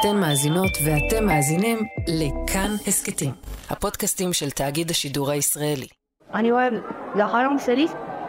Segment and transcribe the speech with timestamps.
[0.00, 3.30] אתן מאזינות ואתם מאזינים לכאן הסכתים,
[3.70, 5.86] הפודקאסטים של תאגיד השידור הישראלי.
[6.34, 6.72] אני אוהב,
[7.16, 7.86] זה החלום שלי,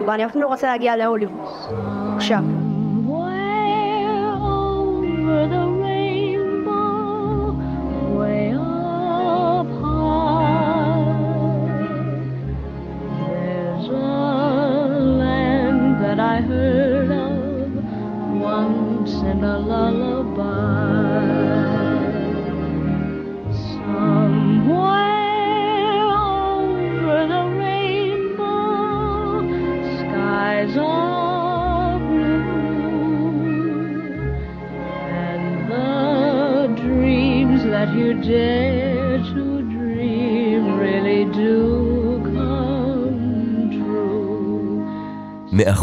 [0.07, 1.47] ואני אפילו רוצה להגיע להוליווד.
[2.15, 2.39] עכשיו.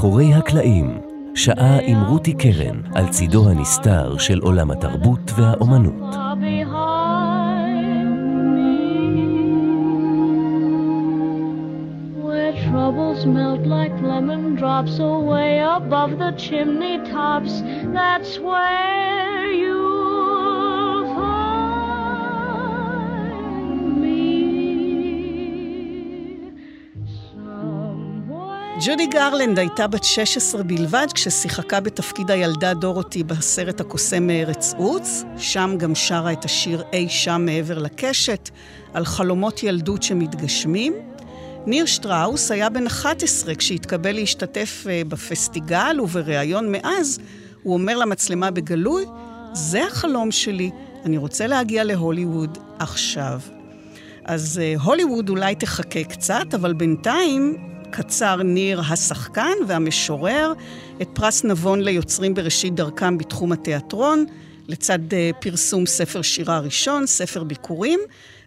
[0.06, 0.98] מאחורי הקלעים,
[1.34, 6.25] שעה עם רותי קרן על צידו הנסתר של עולם התרבות והאומנות.
[28.88, 35.24] ג'ודי גרלנד הייתה בת 16 בלבד כששיחקה בתפקיד הילדה דורותי בסרט הקוסם מארץ עוץ.
[35.38, 38.50] שם גם שרה את השיר אי שם מעבר לקשת,
[38.94, 40.92] על חלומות ילדות שמתגשמים.
[41.66, 47.18] ניר שטראוס היה בן 11 כשהתקבל להשתתף אה, בפסטיגל, ובריאיון מאז
[47.62, 49.04] הוא אומר למצלמה בגלוי,
[49.52, 50.70] זה החלום שלי,
[51.04, 53.40] אני רוצה להגיע להוליווד עכשיו.
[54.24, 57.56] אז אה, הוליווד אולי תחכה קצת, אבל בינתיים
[57.90, 60.52] קצר ניר השחקן והמשורר
[61.02, 64.24] את פרס נבון ליוצרים בראשית דרכם בתחום התיאטרון,
[64.68, 68.00] לצד אה, פרסום ספר שירה ראשון, ספר ביקורים,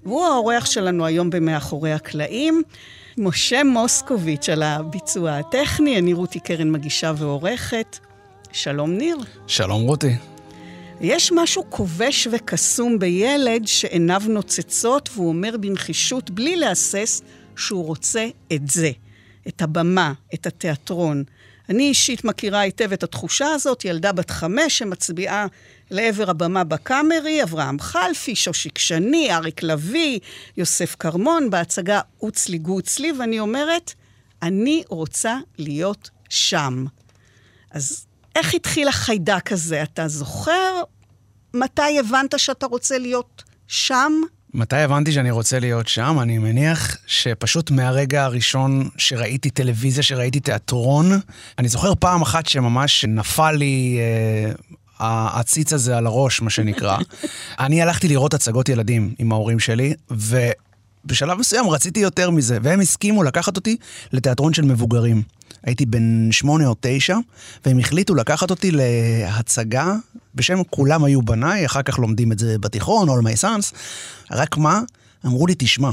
[0.05, 2.63] והוא האורח שלנו היום במאחורי הקלעים.
[3.17, 7.99] משה מוסקוביץ' על הביצוע הטכני, אני רותי קרן מגישה ועורכת.
[8.51, 9.17] שלום ניר.
[9.47, 10.15] שלום רותי.
[11.01, 17.21] יש משהו כובש וקסום בילד שעיניו נוצצות והוא אומר בנחישות, בלי להסס,
[17.55, 18.91] שהוא רוצה את זה,
[19.49, 21.23] את הבמה, את התיאטרון.
[21.69, 25.47] אני אישית מכירה היטב את התחושה הזאת, ילדה בת חמש שמצביעה
[25.91, 30.19] לעבר הבמה בקאמרי, אברהם חלפי, שושיק שני, אריק לביא,
[30.57, 33.93] יוסף כרמון, בהצגה "עוץ לי גוץ לי", ואני אומרת,
[34.41, 36.85] אני רוצה להיות שם.
[37.71, 38.05] אז
[38.35, 39.83] איך התחיל החיידק הזה?
[39.83, 40.83] אתה זוכר
[41.53, 44.13] מתי הבנת שאתה רוצה להיות שם?
[44.53, 46.17] מתי הבנתי שאני רוצה להיות שם?
[46.21, 51.19] אני מניח שפשוט מהרגע הראשון שראיתי טלוויזיה, שראיתי תיאטרון,
[51.59, 54.51] אני זוכר פעם אחת שממש נפל לי אה,
[54.99, 56.97] העציץ הזה על הראש, מה שנקרא.
[57.59, 60.49] אני הלכתי לראות הצגות ילדים עם ההורים שלי, ו...
[61.05, 63.77] בשלב מסוים רציתי יותר מזה, והם הסכימו לקחת אותי
[64.11, 65.23] לתיאטרון של מבוגרים.
[65.63, 67.17] הייתי בן שמונה או תשע,
[67.65, 69.95] והם החליטו לקחת אותי להצגה
[70.35, 73.75] בשם כולם היו בניי, אחר כך לומדים את זה בתיכון, All my sons.
[74.31, 74.81] רק מה?
[75.25, 75.89] אמרו לי, תשמע,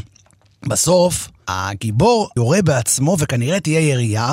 [0.69, 4.33] בסוף הגיבור יורה בעצמו וכנראה תהיה ירייה,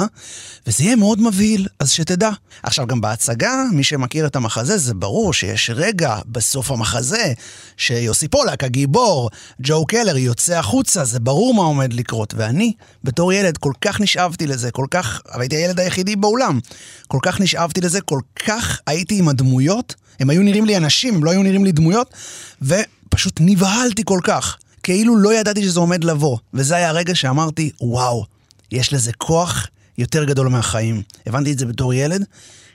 [0.68, 2.30] וזה יהיה מאוד מבהיל, אז שתדע.
[2.64, 7.34] עכשיו, גם בהצגה, מי שמכיר את המחזה, זה ברור שיש רגע בסוף המחזה
[7.78, 9.30] שיוסי פולק, הגיבור,
[9.62, 12.34] ג'ו קלר, יוצא החוצה, זה ברור מה עומד לקרות.
[12.38, 12.74] ואני,
[13.04, 16.60] בתור ילד, כל כך נשאבתי לזה, כל כך, הייתי הילד היחידי באולם,
[17.08, 21.24] כל כך נשאבתי לזה, כל כך הייתי עם הדמויות, הם היו נראים לי אנשים, הם
[21.24, 22.14] לא היו נראים לי דמויות,
[22.62, 24.58] ופשוט נבהלתי כל כך.
[24.84, 26.38] כאילו לא ידעתי שזה עומד לבוא.
[26.54, 28.26] וזה היה הרגע שאמרתי, וואו,
[28.72, 29.68] יש לזה כוח
[29.98, 31.02] יותר גדול מהחיים.
[31.28, 32.26] הבנתי את זה בתור ילד,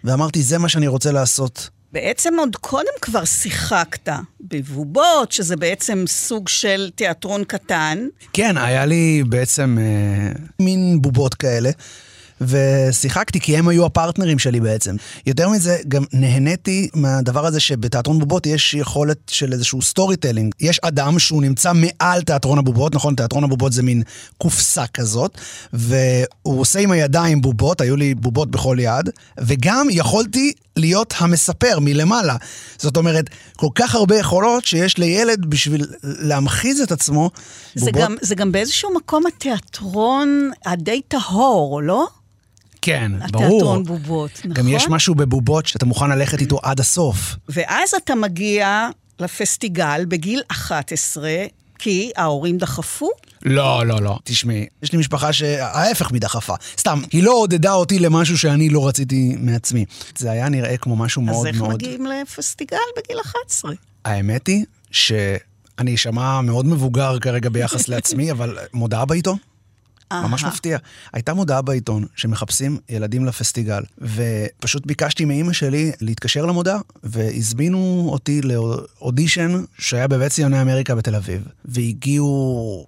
[0.04, 1.68] ואמרתי, זה מה שאני רוצה לעשות.
[1.92, 4.08] בעצם עוד קודם כבר שיחקת
[4.40, 8.06] בבובות, שזה בעצם סוג של תיאטרון קטן.
[8.32, 11.70] כן, היה לי בעצם אה, מין בובות כאלה.
[12.40, 14.96] ושיחקתי כי הם היו הפרטנרים שלי בעצם.
[15.26, 20.54] יותר מזה, גם נהניתי מהדבר הזה שבתיאטרון בובות יש יכולת של איזשהו storytelling.
[20.60, 23.14] יש אדם שהוא נמצא מעל תיאטרון הבובות, נכון?
[23.14, 24.02] תיאטרון הבובות זה מין
[24.38, 25.38] קופסה כזאת,
[25.72, 32.36] והוא עושה עם הידיים בובות, היו לי בובות בכל יד, וגם יכולתי להיות המספר מלמעלה.
[32.78, 37.30] זאת אומרת, כל כך הרבה יכולות שיש לילד בשביל להמחיז את עצמו.
[37.74, 42.06] זה גם, זה גם באיזשהו מקום התיאטרון הדי טהור, לא?
[42.82, 43.46] כן, ברור.
[43.46, 44.52] התיאטרון בובות, נכון?
[44.52, 47.36] גם יש משהו בבובות שאתה מוכן ללכת איתו עד הסוף.
[47.48, 48.88] ואז אתה מגיע
[49.20, 51.30] לפסטיגל בגיל 11,
[51.78, 53.10] כי ההורים דחפו?
[53.42, 54.18] לא, לא, לא.
[54.24, 56.54] תשמעי, יש לי משפחה שההפך מדחפה.
[56.78, 59.84] סתם, היא לא עודדה אותי למשהו שאני לא רציתי מעצמי.
[60.18, 61.74] זה היה נראה כמו משהו מאוד אז איך מאוד...
[61.74, 63.72] מגיעים לפסטיגל בגיל 11?
[64.04, 69.36] האמת היא שאני אשמע מאוד מבוגר כרגע ביחס לעצמי, אבל מודעה בעיתון.
[70.12, 70.44] ממש.
[70.44, 70.78] מפתיע.
[71.12, 79.64] הייתה מודעה בעיתון שמחפשים ילדים לפסטיגל, ופשוט ביקשתי מאימא שלי להתקשר למודעה, והזמינו אותי לאודישן
[79.78, 81.42] שהיה בבית ציוני אמריקה בתל אביב.
[81.64, 82.86] והגיעו...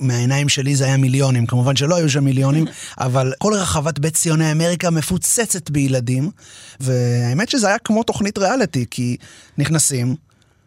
[0.00, 2.64] מהעיניים שלי זה היה מיליונים, כמובן שלא היו שם מיליונים,
[2.98, 6.30] אבל כל רחבת בית ציוני אמריקה מפוצצת בילדים,
[6.80, 9.16] והאמת שזה היה כמו תוכנית ריאליטי, כי
[9.58, 10.16] נכנסים,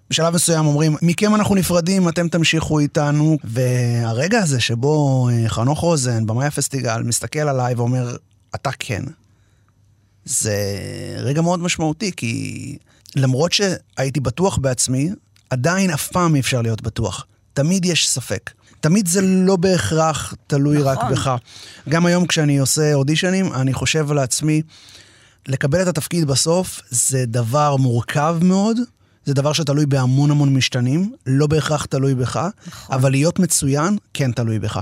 [0.10, 3.38] בשלב מסוים אומרים, מכם אנחנו נפרדים, אתם תמשיכו איתנו.
[3.44, 8.16] והרגע הזה שבו אה, חנוך רוזן, במאי הפסטיגל, מסתכל עליי ואומר,
[8.56, 9.04] אתה כן.
[10.26, 10.56] זה
[11.18, 12.78] רגע מאוד משמעותי, כי
[13.16, 15.10] למרות שהייתי בטוח בעצמי,
[15.50, 17.26] עדיין אף פעם אי אפשר להיות בטוח.
[17.54, 18.52] תמיד יש ספק.
[18.80, 20.88] תמיד זה לא בהכרח תלוי נכון.
[20.88, 21.36] רק בך.
[21.90, 24.62] גם היום כשאני עושה אודישנים, אני חושב לעצמי,
[25.48, 28.78] לקבל את התפקיד בסוף זה דבר מורכב מאוד,
[29.26, 32.96] זה דבר שתלוי בהמון המון משתנים, לא בהכרח תלוי בך, נכון.
[32.96, 34.80] אבל להיות מצוין, כן תלוי בך.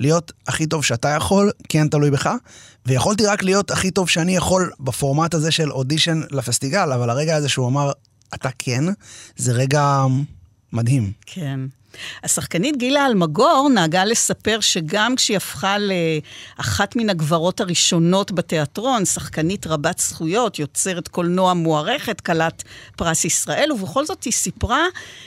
[0.00, 2.30] להיות הכי טוב שאתה יכול, כן תלוי בך,
[2.86, 7.48] ויכולתי רק להיות הכי טוב שאני יכול בפורמט הזה של אודישן לפסטיגל, אבל הרגע הזה
[7.48, 7.92] שהוא אמר,
[8.34, 8.84] אתה כן,
[9.36, 10.04] זה רגע
[10.72, 11.12] מדהים.
[11.26, 11.60] כן.
[12.24, 19.98] השחקנית גילה אלמגור נהגה לספר שגם כשהיא הפכה לאחת מן הגברות הראשונות בתיאטרון, שחקנית רבת
[19.98, 22.62] זכויות, יוצרת קולנוע מוערכת, כלת
[22.96, 24.84] פרס ישראל, ובכל זאת היא סיפרה,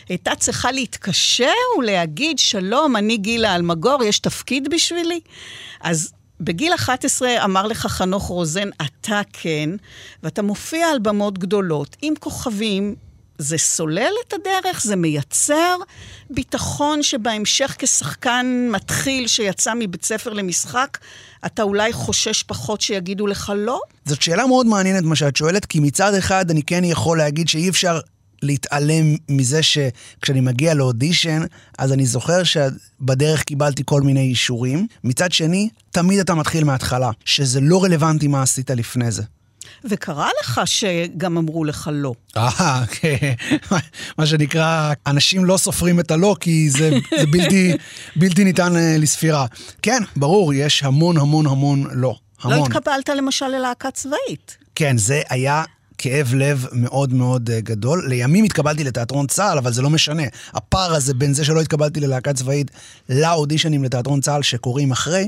[0.10, 5.20] הייתה צריכה להתקשר ולהגיד, שלום, אני גילה אלמגור, יש תפקיד בשבילי?
[5.82, 9.70] אז בגיל 11 אמר לך חנוך רוזן, אתה כן,
[10.24, 12.96] ואתה מופיע על במות גדולות, עם כוכבים,
[13.38, 15.78] זה סולל את הדרך, זה מייצר
[16.30, 20.98] ביטחון שבהמשך כשחקן מתחיל שיצא מבית ספר למשחק,
[21.46, 23.80] אתה אולי חושש פחות שיגידו לך לא?
[24.06, 27.70] זאת שאלה מאוד מעניינת מה שאת שואלת, כי מצד אחד אני כן יכול להגיד שאי
[27.70, 28.00] אפשר
[28.42, 31.42] להתעלם מזה שכשאני מגיע לאודישן,
[31.78, 34.88] אז אני זוכר שבדרך קיבלתי כל מיני אישורים.
[35.04, 39.24] מצד שני, תמיד אתה מתחיל מההתחלה, שזה לא רלוונטי מה עשית לפני זה.
[39.86, 42.14] וקרה לך שגם אמרו לך לא.
[42.38, 43.34] אה, כן.
[44.18, 46.90] מה שנקרא, אנשים לא סופרים את הלא, כי זה,
[47.20, 47.74] זה בלתי,
[48.16, 49.46] בלתי ניתן אה, לספירה.
[49.82, 52.16] כן, ברור, יש המון המון המון לא.
[52.42, 52.58] המון.
[52.58, 54.58] לא התקבלת למשל ללהקה צבאית.
[54.76, 55.64] כן, זה היה
[55.98, 58.06] כאב לב מאוד מאוד אה, גדול.
[58.10, 60.24] לימים התקבלתי לתיאטרון צה"ל, אבל זה לא משנה.
[60.54, 62.72] הפער הזה בין זה שלא התקבלתי ללהקה צבאית
[63.10, 65.28] לאודישנים לתיאטרון צה"ל שקורים אחרי,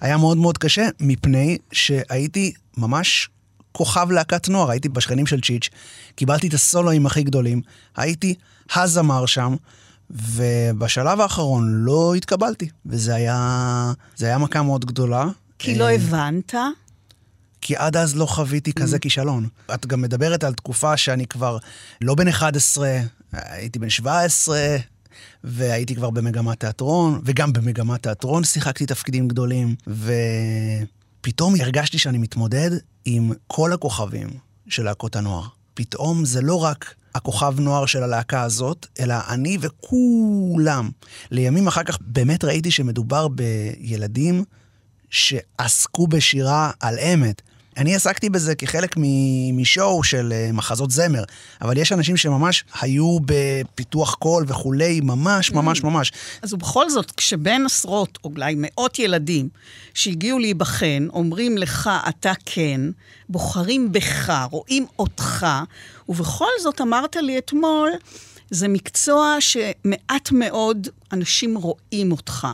[0.00, 3.28] היה מאוד מאוד קשה, מפני שהייתי ממש
[3.76, 4.70] כוכב להקת נוער.
[4.70, 5.68] הייתי בשכנים של צ'יץ',
[6.14, 7.62] קיבלתי את הסולואים הכי גדולים,
[7.96, 8.34] הייתי
[8.74, 9.56] הזמר שם.
[10.10, 15.24] ובשלב האחרון לא התקבלתי, וזה היה, זה היה מכה מאוד גדולה.
[15.58, 16.54] כי לא אה, הבנת?
[17.60, 19.48] כי עד אז לא חוויתי כזה כישלון.
[19.74, 21.58] את גם מדברת על תקופה שאני כבר
[22.00, 23.00] לא בן 11,
[23.32, 24.76] הייתי בן 17,
[25.44, 29.74] והייתי כבר במגמת תיאטרון, וגם במגמת תיאטרון שיחקתי תפקידים גדולים,
[31.26, 32.70] ופתאום הרגשתי שאני מתמודד
[33.04, 34.28] עם כל הכוכבים
[34.68, 35.44] של להקות הנוער.
[35.74, 40.90] פתאום זה לא רק הכוכב נוער של הלהקה הזאת, אלא אני וכולם.
[41.30, 44.44] לימים אחר כך באמת ראיתי שמדובר בילדים
[45.10, 47.42] שעסקו בשירה על אמת.
[47.76, 48.94] אני עסקתי בזה כחלק
[49.52, 51.24] משואו של אה, מחזות זמר,
[51.62, 56.12] אבל יש אנשים שממש היו בפיתוח קול וכולי, ממש, ממש, ממש.
[56.42, 59.48] אז ובכל זאת, כשבין עשרות, או אולי מאות ילדים
[59.94, 62.80] שהגיעו להיבחן, אומרים לך, אתה כן,
[63.28, 65.46] בוחרים בך, רואים אותך,
[66.08, 67.90] ובכל זאת אמרת לי אתמול,
[68.50, 72.46] זה מקצוע שמעט מאוד אנשים רואים אותך.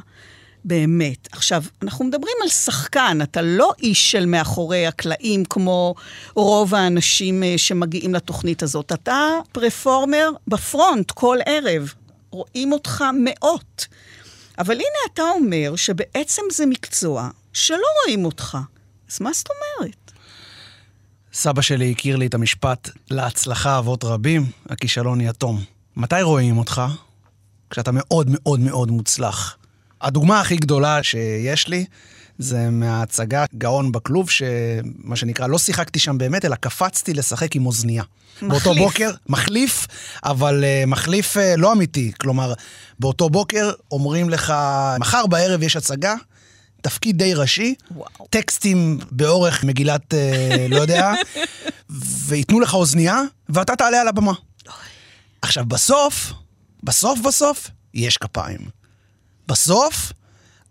[0.65, 1.29] באמת.
[1.33, 5.95] עכשיו, אנחנו מדברים על שחקן, אתה לא איש של מאחורי הקלעים כמו
[6.35, 8.93] רוב האנשים אה, שמגיעים לתוכנית הזאת.
[8.93, 11.93] אתה פרפורמר בפרונט כל ערב.
[12.31, 13.87] רואים אותך מאות.
[14.59, 18.59] אבל הנה אתה אומר שבעצם זה מקצוע שלא רואים אותך.
[19.13, 20.13] אז מה זאת אומרת?
[21.33, 25.65] סבא שלי הכיר לי את המשפט, להצלחה אבות רבים, הכישלון יתום.
[25.97, 26.83] מתי רואים אותך?
[27.71, 29.57] כשאתה מאוד מאוד מאוד מוצלח.
[30.03, 31.85] הדוגמה הכי גדולה שיש לי
[32.39, 38.03] זה מההצגה גאון בכלוב, שמה שנקרא, לא שיחקתי שם באמת, אלא קפצתי לשחק עם אוזנייה.
[38.43, 38.65] מחליף.
[38.65, 39.87] באותו בוקר, מחליף,
[40.25, 42.13] אבל uh, מחליף uh, לא אמיתי.
[42.21, 42.53] כלומר,
[42.99, 44.55] באותו בוקר אומרים לך,
[45.01, 46.15] מחר בערב יש הצגה,
[46.81, 48.27] תפקיד די ראשי, וואו.
[48.31, 51.13] טקסטים באורך מגילת, אה, לא יודע,
[52.27, 54.33] וייתנו לך אוזנייה, ואתה תעלה על הבמה.
[55.43, 56.33] עכשיו, בסוף,
[56.83, 58.82] בסוף בסוף, יש כפיים.
[59.53, 60.13] בסוף,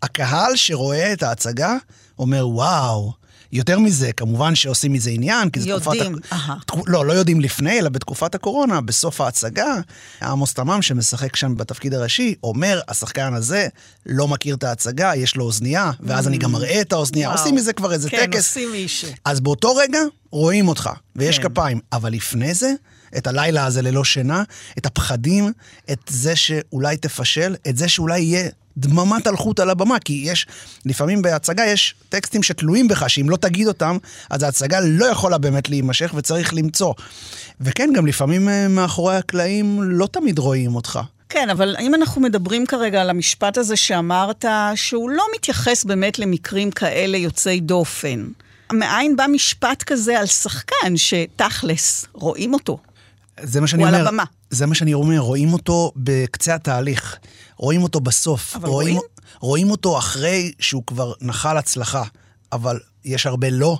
[0.02, 1.76] הקהל שרואה את ההצגה
[2.18, 3.12] אומר, וואו,
[3.52, 5.94] יותר מזה, כמובן שעושים מזה עניין, כי זה תקופת...
[5.94, 6.56] יודעים, אהה.
[6.66, 9.74] תקו- לא, לא יודעים לפני, אלא בתקופת הקורונה, בסוף ההצגה,
[10.22, 13.68] עמוס תמם שמשחק שם בתפקיד הראשי, אומר, השחקן הזה
[14.06, 17.28] לא מכיר את ההצגה, יש לו אוזנייה, ואז אני גם מראה את האוזנייה.
[17.28, 17.40] וואו.
[17.40, 18.48] עושים מזה כבר איזה כן, טקס.
[18.48, 19.08] עושים מישהו.
[19.24, 21.48] אז באותו רגע רואים אותך, ויש כן.
[21.48, 21.80] כפיים.
[21.92, 22.72] אבל לפני זה,
[23.16, 24.42] את הלילה הזה ללא שינה,
[24.78, 25.52] את הפחדים,
[25.92, 30.46] את זה שאולי תפשל, את זה שאולי יהיה דממת אלחוט על הבמה, כי יש,
[30.86, 33.96] לפעמים בהצגה יש טקסטים שתלויים בך, שאם לא תגיד אותם,
[34.30, 36.94] אז ההצגה לא יכולה באמת להימשך וצריך למצוא.
[37.60, 41.00] וכן, גם לפעמים אה, מאחורי הקלעים לא תמיד רואים אותך.
[41.28, 46.70] כן, אבל אם אנחנו מדברים כרגע על המשפט הזה שאמרת, שהוא לא מתייחס באמת למקרים
[46.70, 48.26] כאלה יוצאי דופן.
[48.72, 52.78] מאין בא משפט כזה על שחקן שתכלס, רואים אותו.
[53.40, 54.08] זה מה שאני הוא על אומר.
[54.08, 54.24] הבמה.
[54.50, 57.16] זה מה שאני אומר, רואים אותו בקצה התהליך.
[57.62, 58.56] רואים אותו בסוף.
[58.56, 59.08] אבל רואים, רואים?
[59.40, 62.04] רואים אותו אחרי שהוא כבר נחל הצלחה,
[62.52, 63.78] אבל יש הרבה לא.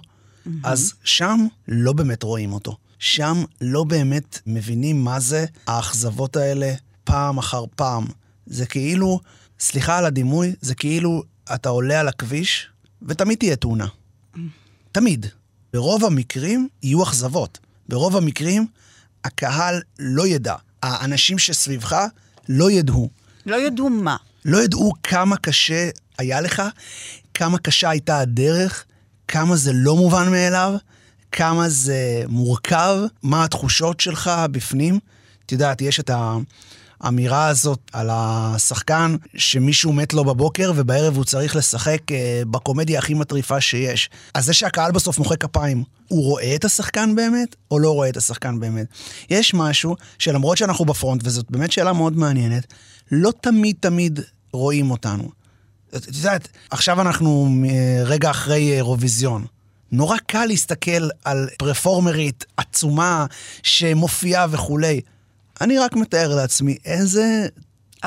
[0.64, 2.76] אז שם לא באמת רואים אותו.
[2.98, 6.74] שם לא באמת מבינים מה זה האכזבות האלה
[7.04, 8.06] פעם אחר פעם.
[8.46, 9.20] זה כאילו,
[9.60, 11.22] סליחה על הדימוי, זה כאילו
[11.54, 12.68] אתה עולה על הכביש
[13.02, 13.86] ותמיד תהיה תאונה.
[14.92, 15.26] תמיד.
[15.72, 17.58] ברוב המקרים יהיו אכזבות.
[17.88, 18.66] ברוב המקרים
[19.24, 20.54] הקהל לא ידע.
[20.82, 21.96] האנשים שסביבך
[22.48, 23.22] לא ידעו.
[23.46, 24.16] לא ידעו מה.
[24.44, 26.62] לא ידעו כמה קשה היה לך,
[27.34, 28.84] כמה קשה הייתה הדרך,
[29.28, 30.75] כמה זה לא מובן מאליו,
[31.32, 34.99] כמה זה מורכב, מה התחושות שלך בפנים.
[35.46, 36.11] את יודעת, יש את
[37.00, 43.14] האמירה הזאת על השחקן שמישהו מת לו בבוקר ובערב הוא צריך לשחק אה, בקומדיה הכי
[43.14, 44.11] מטריפה שיש.
[44.34, 48.16] אז זה שהקהל בסוף מוחא כפיים, הוא רואה את השחקן באמת או לא רואה את
[48.16, 48.87] השחקן באמת?
[49.30, 52.66] יש משהו שלמרות שאנחנו בפרונט, וזאת באמת שאלה מאוד מעניינת,
[53.12, 54.21] לא תמיד תמיד
[54.52, 55.31] רואים אותנו.
[55.97, 59.47] את יודעת, עכשיו אנחנו אה, רגע אחרי אירוויזיון.
[59.92, 63.26] נורא קל להסתכל על פרפורמרית עצומה
[63.62, 65.00] שמופיעה וכולי.
[65.61, 67.47] אני רק מתאר לעצמי איזה.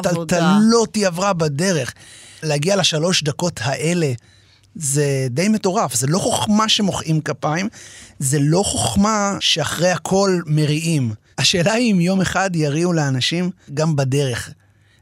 [0.04, 1.94] טלטלות היא עברה בדרך.
[2.44, 4.12] להגיע לשלוש דקות האלה,
[4.76, 5.96] זה די מטורף.
[5.96, 7.70] זה לא חוכמה שמוחאים כפיים,
[8.20, 11.14] זה לא חוכמה שאחרי הכל מריעים.
[11.38, 14.50] השאלה היא אם יום אחד יריעו לאנשים גם בדרך.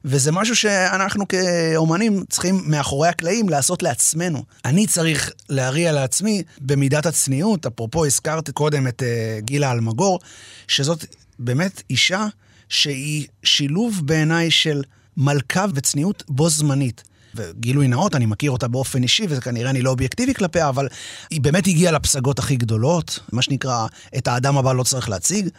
[0.05, 4.43] וזה משהו שאנחנו כאומנים צריכים מאחורי הקלעים לעשות לעצמנו.
[4.65, 10.19] אני צריך להריע לעצמי במידת הצניעות, אפרופו הזכרת קודם את uh, גילה אלמגור,
[10.67, 11.05] שזאת
[11.39, 12.27] באמת אישה
[12.69, 14.83] שהיא שילוב בעיניי של
[15.17, 17.03] מלכה וצניעות בו זמנית.
[17.35, 20.87] וגילוי נאות, אני מכיר אותה באופן אישי, וכנראה אני לא אובייקטיבי כלפיה, אבל
[21.29, 25.49] היא באמת הגיעה לפסגות הכי גדולות, מה שנקרא, את האדם הבא לא צריך להציג.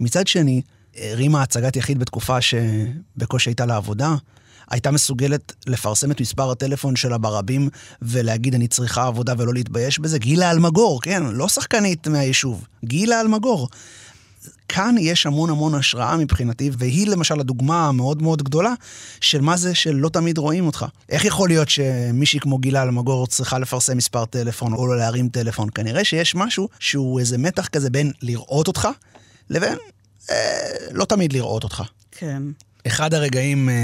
[0.00, 0.62] מצד שני,
[1.00, 4.14] הרימה הצגת יחיד בתקופה שבקושי הייתה לה עבודה.
[4.70, 7.68] הייתה מסוגלת לפרסם את מספר הטלפון שלה ברבים
[8.02, 10.18] ולהגיד אני צריכה עבודה ולא להתבייש בזה.
[10.18, 13.68] גילה אלמגור, כן, לא שחקנית מהיישוב, גילה אלמגור.
[14.68, 18.72] כאן יש המון המון השראה מבחינתי, והיא למשל הדוגמה המאוד מאוד גדולה
[19.20, 20.86] של מה זה שלא תמיד רואים אותך.
[21.08, 25.68] איך יכול להיות שמישהי כמו גילה אלמגור צריכה לפרסם מספר טלפון או לא להרים טלפון?
[25.74, 28.88] כנראה שיש משהו שהוא איזה מתח כזה בין לראות אותך
[29.50, 29.78] לבין
[30.92, 31.82] לא תמיד לראות אותך.
[32.10, 32.42] כן.
[32.86, 33.74] אחד הרגעים אה,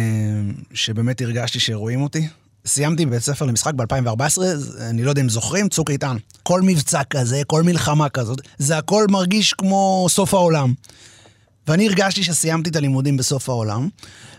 [0.75, 2.29] שבאמת הרגשתי שרואים אותי,
[2.67, 4.43] סיימתי בבית ספר למשחק ב-2014,
[4.81, 6.17] אני לא יודע אם זוכרים, צוק איתן.
[6.43, 10.75] כל מבצע כזה, כל מלחמה כזאת, זה הכל מרגיש כמו סוף העולם.
[11.67, 13.89] ואני הרגשתי שסיימתי את הלימודים בסוף העולם,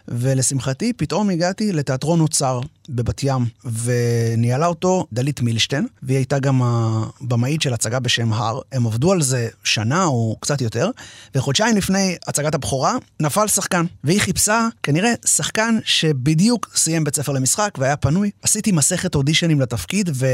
[0.07, 3.45] ולשמחתי פתאום הגעתי לתיאטרון אוצר בבת ים,
[3.83, 8.59] וניהלה אותו דלית מילשטיין, והיא הייתה גם הבמאית של הצגה בשם הר.
[8.71, 10.89] הם עבדו על זה שנה או קצת יותר,
[11.35, 17.71] וחודשיים לפני הצגת הבכורה נפל שחקן, והיא חיפשה כנראה שחקן שבדיוק סיים בית ספר למשחק
[17.77, 18.31] והיה פנוי.
[18.41, 20.25] עשיתי מסכת אודישנים לתפקיד, ו...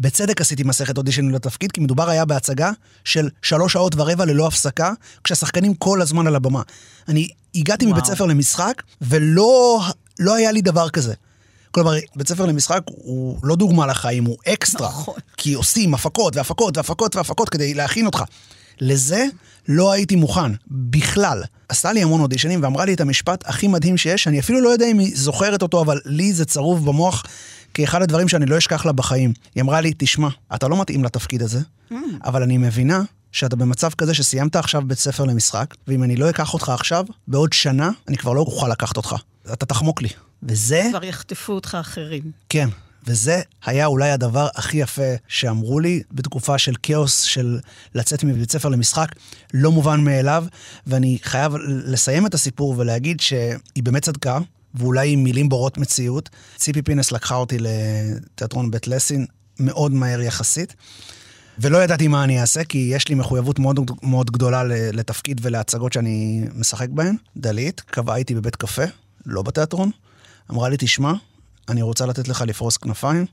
[0.00, 2.70] בצדק עשיתי מסכת אודישנים לתפקיד, כי מדובר היה בהצגה
[3.04, 4.92] של שלוש שעות ורבע ללא הפסקה,
[5.24, 6.62] כשהשחקנים כל הזמן על הבמה.
[7.08, 7.96] אני הגעתי וואו.
[7.96, 9.82] מבית ספר למשחק, ולא
[10.18, 11.14] לא היה לי דבר כזה.
[11.70, 14.88] כלומר, בית ספר למשחק הוא לא דוגמה לחיים, הוא אקסטרה.
[14.88, 15.14] נכון.
[15.36, 18.22] כי עושים הפקות והפקות והפקות והפקות כדי להכין אותך.
[18.80, 19.26] לזה
[19.68, 21.42] לא הייתי מוכן, בכלל.
[21.68, 24.86] עשתה לי המון אודישנים ואמרה לי את המשפט הכי מדהים שיש, אני אפילו לא יודע
[24.86, 27.22] אם היא זוכרת אותו, אבל לי זה צרוב במוח
[27.74, 29.32] כאחד הדברים שאני לא אשכח לה בחיים.
[29.54, 31.60] היא אמרה לי, תשמע, אתה לא מתאים לתפקיד הזה,
[32.24, 33.02] אבל אני מבינה
[33.32, 37.52] שאתה במצב כזה שסיימת עכשיו בית ספר למשחק, ואם אני לא אקח אותך עכשיו, בעוד
[37.52, 39.14] שנה אני כבר לא אוכל לקחת אותך.
[39.52, 40.08] אתה תחמוק לי.
[40.42, 40.86] וזה...
[40.90, 42.22] כבר יחטפו אותך אחרים.
[42.48, 42.68] כן,
[43.06, 47.58] וזה היה אולי הדבר הכי יפה שאמרו לי בתקופה של כאוס, של
[47.94, 49.08] לצאת מבית ספר למשחק,
[49.54, 50.44] לא מובן מאליו,
[50.86, 54.38] ואני חייב לסיים את הסיפור ולהגיד שהיא באמת צדקה,
[54.74, 56.30] ואולי עם מילים בורות מציאות.
[56.56, 59.26] ציפי פינס לקחה אותי לתיאטרון בית לסין
[59.60, 60.74] מאוד מהר יחסית,
[61.58, 66.44] ולא ידעתי מה אני אעשה, כי יש לי מחויבות מאוד, מאוד גדולה לתפקיד ולהצגות שאני
[66.54, 67.16] משחק בהן.
[67.36, 68.82] דלית קבעה איתי בבית קפה,
[69.26, 69.90] לא בתיאטרון,
[70.50, 71.12] אמרה לי, תשמע,
[71.68, 73.26] אני רוצה לתת לך לפרוס כנפיים.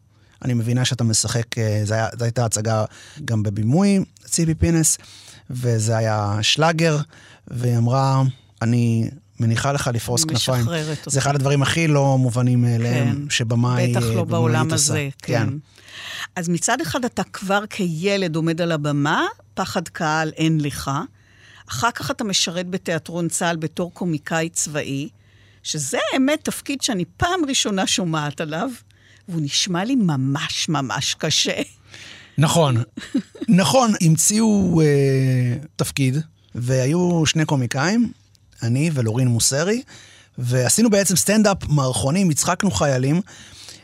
[0.45, 2.85] אני מבינה שאתה משחק, אה, זו הייתה הצגה
[3.25, 4.97] גם בבימוי, ציפי פינס,
[5.49, 6.97] וזה היה שלאגר,
[7.47, 8.23] והיא אמרה,
[8.61, 10.61] אני מניחה לך לפרוס כנפיים.
[10.61, 11.09] משחררת אותך.
[11.09, 13.29] זה אחד הדברים הכי לא מובנים מאליהם, כן.
[13.29, 14.73] שבמאי בטח לא בעולם.
[14.73, 15.49] הזה, כן.
[16.35, 20.91] אז מצד אחד אתה כבר כילד עומד על הבמה, פחד קהל אין לך.
[21.69, 25.09] אחר כך אתה משרת בתיאטרון צה"ל בתור קומיקאי צבאי,
[25.63, 28.69] שזה האמת תפקיד שאני פעם ראשונה שומעת עליו,
[29.29, 31.61] והוא נשמע לי ממש ממש קשה.
[32.37, 32.83] נכון,
[33.47, 36.17] נכון, המציאו אה, תפקיד,
[36.55, 38.11] והיו שני קומיקאים,
[38.63, 39.81] אני ולורין מוסרי,
[40.37, 43.21] ועשינו בעצם סטנדאפ מערכונים, הצחקנו חיילים.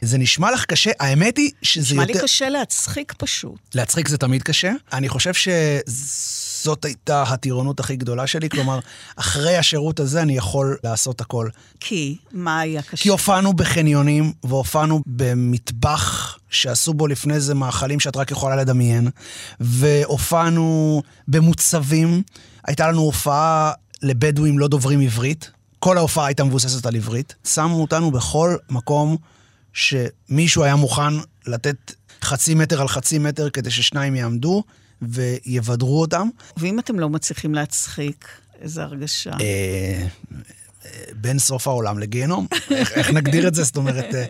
[0.01, 0.91] זה נשמע לך קשה?
[0.99, 2.13] האמת היא שזה נשמע יותר...
[2.13, 3.55] לי קשה להצחיק פשוט.
[3.75, 4.71] להצחיק זה תמיד קשה.
[4.93, 8.79] אני חושב שזאת הייתה הטירונות הכי גדולה שלי, כלומר,
[9.15, 11.49] אחרי השירות הזה אני יכול לעשות הכל.
[11.79, 13.03] כי, מה היה קשה?
[13.03, 19.09] כי הופענו בחניונים, והופענו במטבח שעשו בו לפני זה מאכלים שאת רק יכולה לדמיין,
[19.59, 22.21] והופענו במוצבים.
[22.67, 23.71] הייתה לנו הופעה
[24.05, 25.51] לבדואים לא דוברים עברית.
[25.79, 27.35] כל ההופעה הייתה מבוססת על עברית.
[27.47, 29.17] שמו אותנו בכל מקום
[29.73, 31.13] שמישהו היה מוכן
[31.47, 34.63] לתת חצי מטר על חצי מטר כדי ששניים יעמדו
[35.01, 36.29] ויבדרו אותם.
[36.57, 38.27] ואם אתם לא מצליחים להצחיק,
[38.61, 39.31] איזה הרגשה.
[39.41, 40.07] אה,
[41.13, 42.47] בין סוף העולם לגיהנום.
[42.71, 43.63] איך, איך נגדיר את זה?
[43.63, 44.25] זאת אומרת, אה,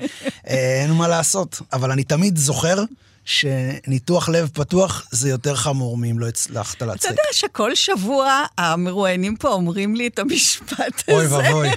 [0.47, 1.61] אה, אין מה לעשות.
[1.73, 2.83] אבל אני תמיד זוכר
[3.25, 7.11] שניתוח לב פתוח זה יותר חמור מאם לא הצלחת אתה להצחיק.
[7.11, 11.17] יודע שכל שבוע המרואיינים פה אומרים לי את המשפט הזה.
[11.17, 11.69] אוי ואבוי.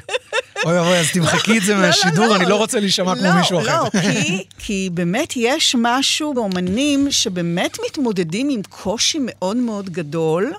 [0.65, 2.51] אוי ואבוי, אז תמחקי את זה לא, מהשידור, לא, אני לא.
[2.51, 3.83] לא רוצה להישמע כמו מישהו אחר.
[3.83, 10.53] לא, לא, כי, כי באמת יש משהו באומנים שבאמת מתמודדים עם קושי מאוד מאוד גדול,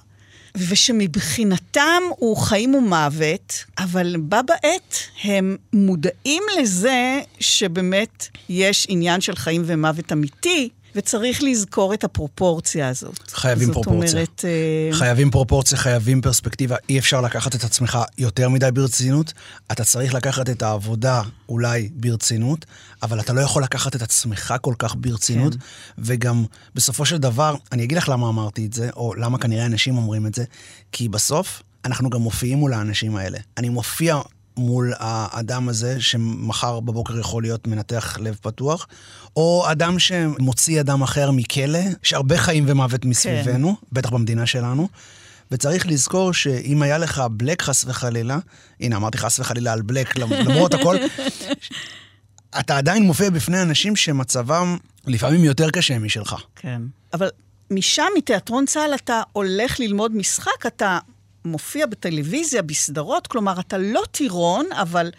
[0.55, 9.63] ושמבחינתם הוא חיים ומוות, אבל בה בעת הם מודעים לזה שבאמת יש עניין של חיים
[9.65, 13.31] ומוות אמיתי, וצריך לזכור את הפרופורציה הזאת.
[13.31, 14.07] חייבים פרופורציה.
[14.07, 14.45] זאת אומרת...
[14.45, 16.75] אה, חייבים פרופורציה, חייבים פרספקטיבה.
[16.89, 19.33] אי אפשר לקחת את עצמך יותר מדי ברצינות.
[19.71, 22.65] אתה צריך לקחת את העבודה אולי ברצינות,
[23.03, 25.53] אבל אתה לא יכול לקחת את עצמך כל כך ברצינות.
[25.53, 25.59] כן.
[25.97, 29.97] וגם בסופו של דבר, אני אגיד לך למה אמרתי את זה, או למה כנראה אנשים
[29.97, 30.43] אומרים את זה,
[30.91, 33.37] כי בסוף אנחנו גם מופיעים מול האנשים האלה.
[33.57, 34.19] אני מופיע
[34.59, 38.87] מול האדם הזה שמחר בבוקר יכול להיות מנתח לב פתוח,
[39.35, 43.87] או אדם שמוציא אדם אחר מכלא, יש הרבה חיים ומוות מסביבנו, כן.
[43.91, 44.87] בטח במדינה שלנו.
[45.51, 48.37] וצריך לזכור שאם היה לך בלק חס וחלילה,
[48.79, 50.95] הנה אמרתי חס וחלילה על בלק, למרות הכל,
[52.59, 56.35] אתה עדיין מופיע בפני אנשים שמצבם לפעמים יותר קשה משלך.
[56.55, 56.81] כן.
[57.13, 57.29] אבל
[57.71, 60.99] משם, מתיאטרון צה"ל, אתה הולך ללמוד משחק, אתה
[61.45, 65.11] מופיע בטלוויזיה, בסדרות, כלומר, אתה לא טירון, אבל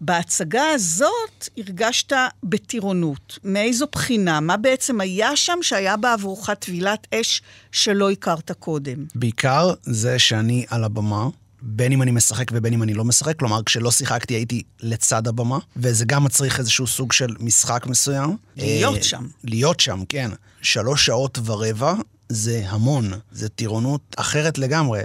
[0.00, 3.38] בהצגה הזאת הרגשת בטירונות.
[3.44, 4.40] מאיזו בחינה?
[4.40, 9.04] מה בעצם היה שם שהיה בעבורך טבילת אש שלא הכרת קודם?
[9.14, 11.28] בעיקר זה שאני על הבמה.
[11.66, 15.58] בין אם אני משחק ובין אם אני לא משחק, כלומר, כשלא שיחקתי הייתי לצד הבמה,
[15.76, 18.36] וזה גם מצריך איזשהו סוג של משחק מסוים.
[18.56, 19.26] להיות אה, שם.
[19.44, 20.30] להיות שם, כן.
[20.62, 21.94] שלוש שעות ורבע
[22.28, 25.02] זה המון, זה טירונות אחרת לגמרי.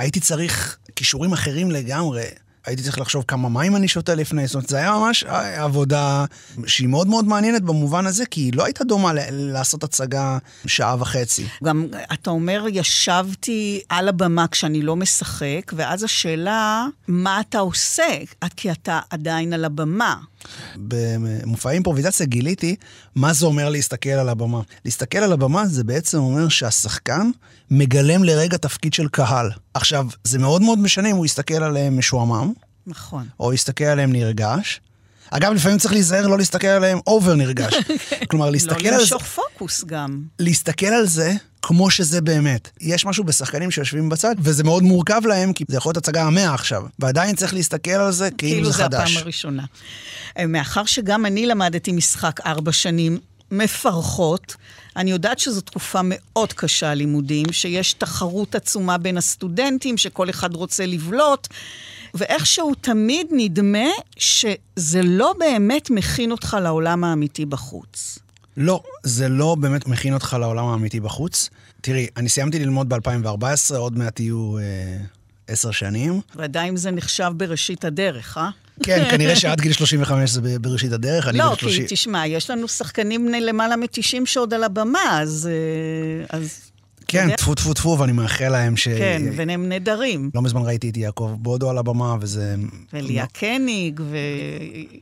[0.00, 2.24] הייתי צריך כישורים אחרים לגמרי.
[2.66, 5.24] הייתי צריך לחשוב כמה מים אני שותה לפני, זאת אומרת, זה היה ממש
[5.56, 6.24] עבודה
[6.66, 11.46] שהיא מאוד מאוד מעניינת במובן הזה, כי היא לא הייתה דומה לעשות הצגה שעה וחצי.
[11.64, 18.08] גם, אתה אומר, ישבתי על הבמה כשאני לא משחק, ואז השאלה, מה אתה עושה?
[18.56, 20.16] כי אתה עדיין על הבמה.
[20.76, 22.76] במופעי אימפרוביזציה גיליתי
[23.14, 24.60] מה זה אומר להסתכל על הבמה.
[24.84, 27.30] להסתכל על הבמה זה בעצם אומר שהשחקן
[27.70, 29.50] מגלם לרגע תפקיד של קהל.
[29.74, 32.52] עכשיו, זה מאוד מאוד משנה אם הוא יסתכל עליהם משועמם,
[32.86, 33.26] נכון.
[33.40, 34.80] או יסתכל עליהם נרגש.
[35.30, 37.74] אגב, לפעמים צריך להיזהר לא להסתכל עליהם אובר נרגש.
[38.30, 39.00] כלומר, להסתכל לא על זה...
[39.00, 40.22] למשוך פוקוס גם.
[40.38, 42.70] להסתכל על זה כמו שזה באמת.
[42.80, 46.54] יש משהו בשחקנים שיושבים בצד, וזה מאוד מורכב להם, כי זה יכול להיות הצגה המאה
[46.54, 49.10] עכשיו, ועדיין צריך להסתכל על זה כאילו זה זה חדש.
[49.10, 49.64] הפעם הראשונה.
[50.38, 53.18] אה, מאחר שגם אני למדתי משחק ארבע שנים
[53.50, 54.56] מפרכות,
[54.96, 60.86] אני יודעת שזו תקופה מאוד קשה, לימודים, שיש תחרות עצומה בין הסטודנטים, שכל אחד רוצה
[60.86, 61.48] לבלוט,
[62.14, 68.18] ואיכשהו תמיד נדמה שזה לא באמת מכין אותך לעולם האמיתי בחוץ.
[68.56, 71.50] לא, זה לא באמת מכין אותך לעולם האמיתי בחוץ.
[71.80, 74.62] תראי, אני סיימתי ללמוד ב-2014, עוד מעט יהיו אה,
[75.48, 76.20] עשר שנים.
[76.34, 78.50] ועדיין זה נחשב בראשית הדרך, אה?
[78.82, 81.86] כן, כנראה שעד גיל 35 זה בראשית הדרך, אני לא, גיל כי 30.
[81.88, 85.48] תשמע, יש לנו שחקנים בני למעלה מ-90 שעוד על הבמה, אז...
[85.52, 86.69] אה, אז
[87.10, 88.88] כן, טפו טפו טפו, ואני מאחל להם ש...
[88.88, 90.30] כן, והם נהדרים.
[90.34, 92.54] לא מזמן ראיתי את יעקב בודו על הבמה, וזה...
[92.92, 94.00] וליה קניג,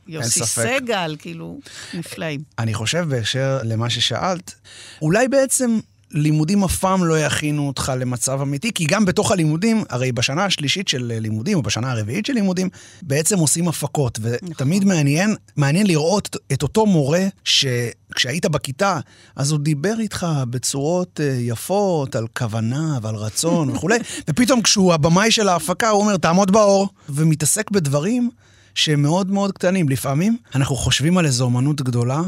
[0.07, 0.45] ויוסי.
[0.45, 1.59] סגל, כאילו,
[1.93, 2.41] נפלאים.
[2.59, 4.53] אני חושב בהקשר למה ששאלת,
[5.01, 5.79] אולי בעצם
[6.11, 10.87] לימודים אף פעם לא יכינו אותך למצב אמיתי, כי גם בתוך הלימודים, הרי בשנה השלישית
[10.87, 12.69] של לימודים, או בשנה הרביעית של לימודים,
[13.01, 18.99] בעצם עושים הפקות, ותמיד מעניין, מעניין לראות את אותו מורה שכשהיית בכיתה,
[19.35, 23.97] אז הוא דיבר איתך בצורות אה, יפות, על כוונה ועל רצון וכולי,
[24.29, 28.29] ופתאום כשהוא הבמאי של ההפקה, הוא אומר, תעמוד באור, ומתעסק בדברים
[28.75, 29.89] שהם מאוד מאוד קטנים.
[29.89, 32.21] לפעמים אנחנו חושבים על איזו אומנות גדולה,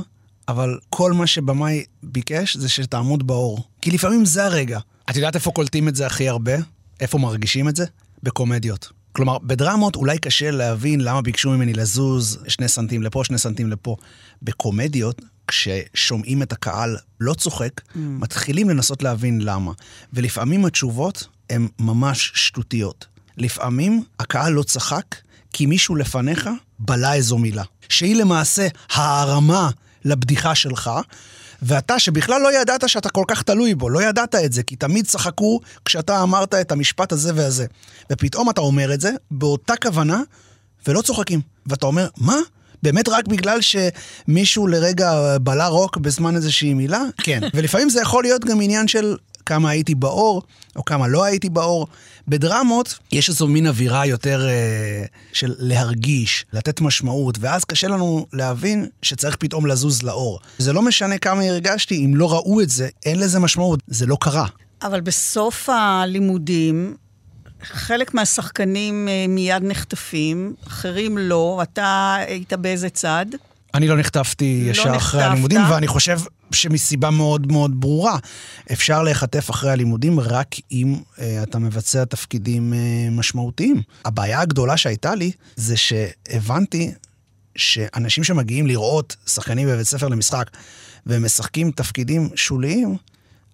[0.48, 3.71] אבל כל מה שבמאי ביקש זה שתעמוד באור.
[3.82, 4.80] כי לפעמים זה הרגע.
[5.10, 6.52] את יודעת איפה קולטים את זה הכי הרבה?
[7.00, 7.86] איפה מרגישים את זה?
[8.24, 8.92] בקומדיות.
[9.12, 13.96] כלומר, בדרמות אולי קשה להבין למה ביקשו ממני לזוז שני סנטים לפה, שני סנטים לפה.
[14.42, 17.98] בקומדיות, כששומעים את הקהל לא צוחק, mm.
[17.98, 19.72] מתחילים לנסות להבין למה.
[20.14, 23.06] ולפעמים התשובות הן ממש שטותיות.
[23.38, 25.16] לפעמים הקהל לא צחק
[25.54, 27.64] כי מישהו לפניך בלע איזו מילה.
[27.90, 29.70] שהיא למעשה הערמה
[30.06, 30.92] לבדיחה שלך,
[31.62, 35.06] ואתה שבכלל לא ידעת שאתה כל כך תלוי בו, לא ידעת את זה, כי תמיד
[35.06, 37.66] צחקו כשאתה אמרת את המשפט הזה והזה.
[38.12, 40.22] ופתאום אתה אומר את זה באותה כוונה,
[40.88, 41.42] ולא צוחקים.
[41.66, 42.38] ואתה אומר, מה?
[42.84, 47.02] באמת רק בגלל שמישהו לרגע בלע רוק בזמן איזושהי מילה?
[47.18, 47.42] כן.
[47.54, 49.18] ולפעמים זה יכול להיות גם עניין של
[49.52, 50.42] כמה הייתי באור,
[50.76, 51.88] או כמה לא הייתי באור.
[52.28, 58.88] בדרמות יש איזו מין אווירה יותר אה, של להרגיש, לתת משמעות, ואז קשה לנו להבין
[59.02, 60.40] שצריך פתאום לזוז לאור.
[60.58, 64.18] זה לא משנה כמה הרגשתי, אם לא ראו את זה, אין לזה משמעות, זה לא
[64.22, 64.48] קרה.
[64.84, 66.96] אבל בסוף הלימודים,
[67.64, 71.60] חלק מהשחקנים אה, מיד נחטפים, אחרים לא.
[71.64, 73.26] אתה היית באיזה צד?
[73.74, 75.22] אני לא נחטפתי לא ישר אחרי נחטפת.
[75.22, 76.20] הלימודים, ואני חושב
[76.52, 78.18] שמסיבה מאוד מאוד ברורה,
[78.72, 82.80] אפשר להיחטף אחרי הלימודים רק אם אה, אתה מבצע תפקידים אה,
[83.12, 83.82] משמעותיים.
[84.06, 86.92] הבעיה הגדולה שהייתה לי זה שהבנתי
[87.56, 90.50] שאנשים שמגיעים לראות שחקנים בבית ספר למשחק
[91.06, 92.98] והם משחקים תפקידים שוליים,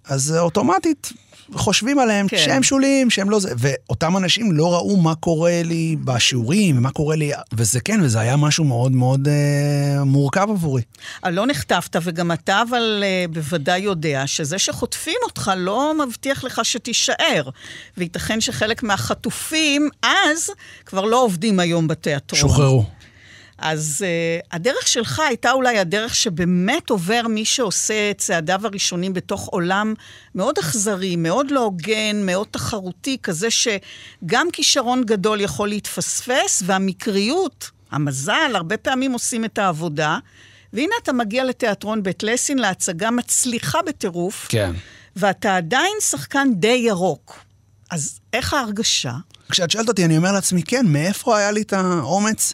[0.06, 1.14] אז אוטומטית
[1.54, 2.38] חושבים עליהם כן.
[2.38, 3.54] שהם שוליים, שהם לא זה.
[3.58, 7.32] ואותם אנשים לא ראו מה קורה לי בשיעורים, ומה קורה לי...
[7.54, 10.82] וזה כן, וזה היה משהו מאוד מאוד אה, מורכב עבורי.
[11.26, 16.62] אה, לא נחטפת, וגם אתה אבל uh, בוודאי יודע שזה שחוטפים אותך לא מבטיח לך
[16.64, 17.50] שתישאר.
[17.98, 20.50] וייתכן שחלק מהחטופים אז
[20.86, 22.42] כבר לא עובדים היום בתיאטרון.
[22.42, 22.86] שוחררו.
[23.58, 29.48] אז uh, הדרך שלך הייתה אולי הדרך שבאמת עובר מי שעושה את צעדיו הראשונים בתוך
[29.48, 29.94] עולם
[30.36, 38.52] מאוד אכזרי, מאוד לא הוגן, מאוד תחרותי, כזה שגם כישרון גדול יכול להתפספס, והמקריות, המזל,
[38.56, 40.18] הרבה פעמים עושים את העבודה.
[40.74, 44.72] והנה אתה מגיע לתיאטרון בית לסין, להצגה מצליחה בטירוף, כן.
[45.16, 47.40] ואתה עדיין שחקן די ירוק.
[47.92, 49.14] אז איך ההרגשה?
[49.50, 52.54] כשאת שואלת אותי, אני אומר לעצמי, כן, מאיפה היה לי את האומץ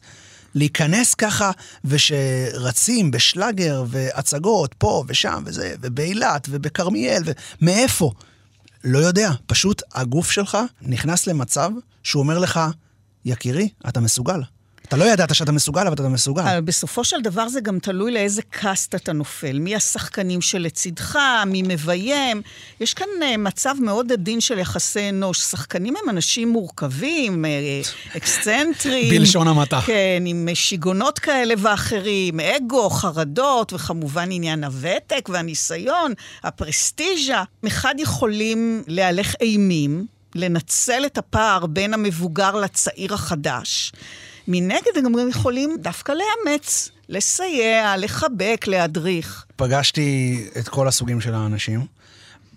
[0.55, 1.51] להיכנס ככה,
[1.85, 7.23] ושרצים בשלאגר והצגות פה ושם וזה, ובאילת ובכרמיאל,
[7.61, 8.11] ומאיפה?
[8.83, 11.69] לא יודע, פשוט הגוף שלך נכנס למצב
[12.03, 12.59] שהוא אומר לך,
[13.25, 14.41] יקירי, אתה מסוגל.
[14.87, 16.41] אתה לא ידעת שאתה מסוגל, אבל אתה מסוגל.
[16.41, 19.59] אבל בסופו של דבר זה גם תלוי לאיזה קאסט אתה נופל.
[19.59, 22.41] מי השחקנים שלצידך, מי מביים.
[22.79, 25.39] יש כאן uh, מצב מאוד עדין של יחסי אנוש.
[25.39, 29.09] שחקנים הם אנשים מורכבים, uh, אקסצנטרים.
[29.19, 29.81] בלשון המעטה.
[29.85, 37.43] כן, עם שיגעונות כאלה ואחרים, אגו, חרדות, וכמובן עניין הוותק והניסיון, הפרסטיז'ה.
[37.63, 43.91] מחד יכולים להלך אימים, לנצל את הפער בין המבוגר לצעיר החדש.
[44.47, 49.45] מנגד הם גם יכולים דווקא לאמץ, לסייע, לחבק, להדריך.
[49.55, 51.85] פגשתי את כל הסוגים של האנשים.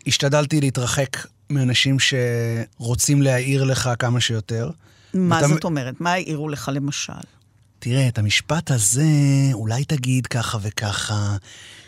[0.07, 1.17] השתדלתי להתרחק
[1.51, 4.71] מאנשים שרוצים להעיר לך כמה שיותר.
[5.15, 5.95] מה ואתה- זאת אומרת?
[6.01, 7.13] מה העירו לך למשל?
[7.79, 9.03] תראה, את המשפט הזה
[9.53, 11.37] אולי תגיד ככה וככה.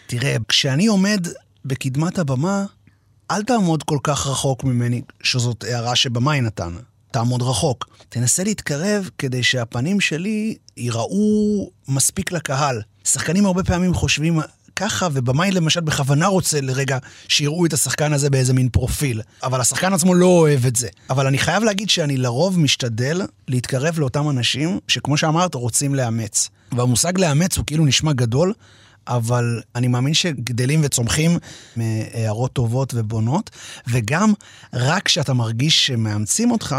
[0.07, 1.27] תראה, כשאני עומד
[1.65, 2.65] בקדמת הבמה,
[3.31, 6.75] אל תעמוד כל כך רחוק ממני, שזאת הערה שבמאי נתן.
[7.11, 7.88] תעמוד רחוק.
[8.09, 12.83] תנסה להתקרב כדי שהפנים שלי ייראו מספיק לקהל.
[13.05, 14.40] שחקנים הרבה פעמים חושבים
[14.77, 19.21] ככה, ובמאי למשל בכוונה רוצה לרגע שיראו את השחקן הזה באיזה מין פרופיל.
[19.42, 20.88] אבל השחקן עצמו לא אוהב את זה.
[21.11, 26.49] אבל אני חייב להגיד שאני לרוב משתדל להתקרב לאותם אנשים שכמו שאמרת, רוצים לאמץ.
[26.73, 28.53] והמושג לאמץ הוא כאילו נשמע גדול,
[29.09, 31.38] אבל אני מאמין שגדלים וצומחים
[31.77, 33.51] מהערות טובות ובונות,
[33.88, 34.33] וגם
[34.75, 36.77] רק כשאתה מרגיש שמאמצים אותך,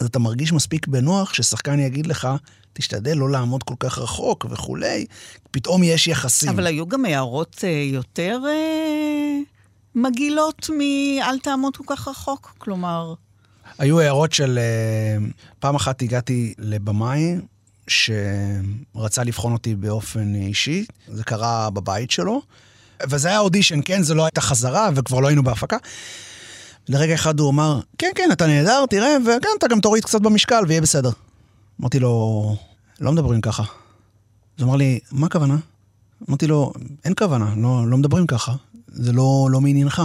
[0.00, 2.28] אז אתה מרגיש מספיק בנוח ששחקן יגיד לך,
[2.72, 5.06] תשתדל לא לעמוד כל כך רחוק וכולי,
[5.50, 6.48] פתאום יש יחסים.
[6.48, 9.38] אבל היו גם הערות אה, יותר אה,
[9.94, 12.54] מגעילות מ"אל תעמוד כל כך רחוק"?
[12.58, 13.14] כלומר...
[13.78, 14.58] היו הערות של...
[14.58, 15.26] אה,
[15.58, 17.36] פעם אחת הגעתי לבמאי
[17.88, 22.42] שרצה לבחון אותי באופן אישי, זה קרה בבית שלו,
[23.08, 24.02] וזה היה אודישן, כן?
[24.02, 25.76] זה לא הייתה חזרה, וכבר לא היינו בהפקה.
[26.90, 30.64] לרגע אחד הוא אמר, כן, כן, אתה נהדר, תראה, וכן, אתה גם תוריד קצת במשקל
[30.68, 31.10] ויהיה בסדר.
[31.80, 32.56] אמרתי לו,
[33.00, 33.62] לא מדברים ככה.
[34.58, 35.56] אז אמר לי, מה הכוונה?
[36.28, 36.72] אמרתי לו,
[37.04, 38.54] אין כוונה, לא, לא מדברים ככה.
[38.88, 40.02] זה לא, לא מעניינך,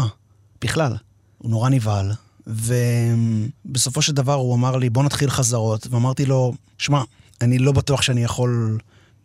[0.62, 0.95] בכלל.
[1.38, 2.12] הוא נורא נבהל,
[2.48, 7.02] ובסופו של דבר הוא אמר לי, בוא נתחיל חזרות, ואמרתי לו, שמע,
[7.41, 8.78] אני לא בטוח שאני יכול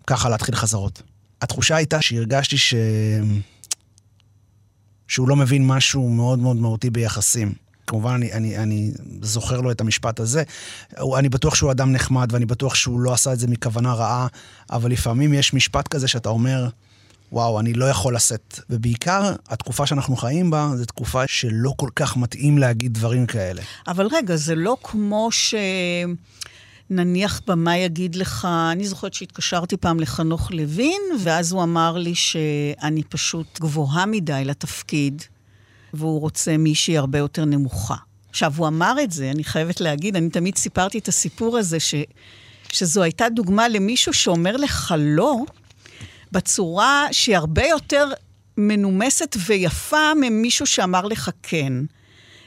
[0.06, 1.02] ככה להתחיל חזרות.
[1.42, 2.74] התחושה הייתה שהרגשתי ש...
[5.10, 7.52] שהוא לא מבין משהו מאוד מאוד מהותי ביחסים.
[7.86, 8.92] כמובן, אני, אני, אני
[9.22, 10.42] זוכר לו את המשפט הזה.
[11.18, 14.26] אני בטוח שהוא אדם נחמד, ואני בטוח שהוא לא עשה את זה מכוונה רעה,
[14.70, 16.68] אבל לפעמים יש משפט כזה שאתה אומר,
[17.32, 18.60] וואו, אני לא יכול לשאת.
[18.70, 23.62] ובעיקר, התקופה שאנחנו חיים בה, זו תקופה שלא כל כך מתאים להגיד דברים כאלה.
[23.88, 25.54] אבל רגע, זה לא כמו ש...
[26.90, 33.02] נניח במה יגיד לך, אני זוכרת שהתקשרתי פעם לחנוך לוין, ואז הוא אמר לי שאני
[33.02, 35.22] פשוט גבוהה מדי לתפקיד,
[35.94, 37.94] והוא רוצה מישהי הרבה יותר נמוכה.
[38.30, 41.94] עכשיו, הוא אמר את זה, אני חייבת להגיד, אני תמיד סיפרתי את הסיפור הזה, ש,
[42.72, 45.36] שזו הייתה דוגמה למישהו שאומר לך לא,
[46.32, 48.08] בצורה שהיא הרבה יותר
[48.56, 51.72] מנומסת ויפה ממישהו שאמר לך כן.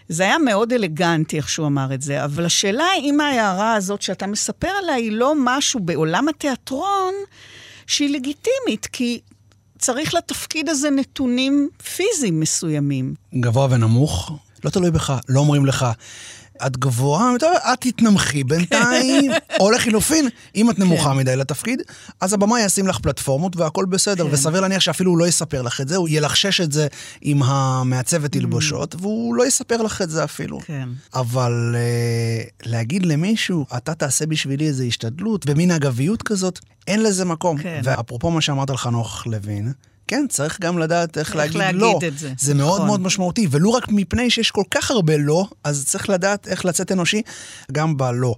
[0.09, 4.27] זה היה מאוד אלגנטי איך שהוא אמר את זה, אבל השאלה אם ההערה הזאת שאתה
[4.27, 7.13] מספר עליה היא לא משהו בעולם התיאטרון
[7.87, 9.19] שהיא לגיטימית, כי
[9.79, 13.13] צריך לתפקיד הזה נתונים פיזיים מסוימים.
[13.35, 14.31] גבוה ונמוך,
[14.63, 15.85] לא תלוי בך, לא אומרים לך.
[16.65, 17.31] את גבוהה,
[17.73, 21.17] את תתנמכי בינתיים, או לחילופין, אם את נמוכה כן.
[21.17, 21.81] מדי לתפקיד,
[22.21, 24.33] אז הבמה ישים לך פלטפורמות והכל בסדר, כן.
[24.33, 26.87] וסביר להניח שאפילו הוא לא יספר לך את זה, הוא ילחשש את זה
[27.21, 28.39] עם המעצבת mm.
[28.39, 30.59] תלבושות, והוא לא יספר לך את זה אפילו.
[30.59, 30.89] כן.
[31.13, 37.57] אבל uh, להגיד למישהו, אתה תעשה בשבילי איזו השתדלות, במין אגביות כזאת, אין לזה מקום.
[37.57, 37.81] כן.
[37.83, 39.73] ואפרופו מה שאמרת על חנוך לוין,
[40.07, 41.99] כן, צריך גם לדעת איך, איך להגיד, להגיד לא.
[42.07, 42.33] את זה.
[42.37, 42.67] זה נכון.
[42.67, 46.65] מאוד מאוד משמעותי, ולו רק מפני שיש כל כך הרבה לא, אז צריך לדעת איך
[46.65, 47.21] לצאת אנושי
[47.71, 48.35] גם בלא.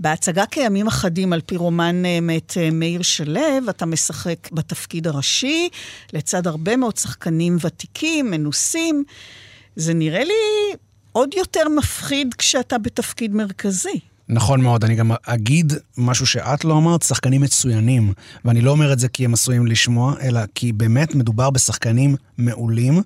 [0.00, 5.68] בהצגה כימים אחדים, על פי רומן אה, מאת אה, מאיר שלו, אתה משחק בתפקיד הראשי,
[6.12, 9.04] לצד הרבה מאוד שחקנים ותיקים, מנוסים.
[9.76, 10.74] זה נראה לי
[11.12, 14.00] עוד יותר מפחיד כשאתה בתפקיד מרכזי.
[14.28, 18.12] נכון מאוד, אני גם אגיד משהו שאת לא אמרת, שחקנים מצוינים.
[18.44, 23.02] ואני לא אומר את זה כי הם עשויים לשמוע, אלא כי באמת מדובר בשחקנים מעולים,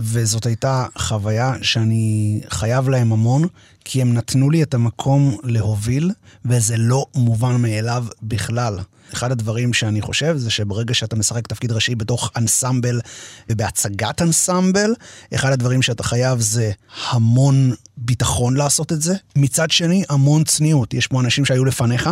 [0.00, 3.46] וזאת הייתה חוויה שאני חייב להם המון,
[3.84, 6.10] כי הם נתנו לי את המקום להוביל,
[6.44, 8.78] וזה לא מובן מאליו בכלל.
[9.12, 13.00] אחד הדברים שאני חושב זה שברגע שאתה משחק תפקיד ראשי בתוך אנסמבל
[13.48, 14.94] ובהצגת אנסמבל,
[15.34, 16.70] אחד הדברים שאתה חייב זה
[17.08, 19.14] המון ביטחון לעשות את זה.
[19.36, 20.94] מצד שני, המון צניעות.
[20.94, 22.10] יש פה אנשים שהיו לפניך,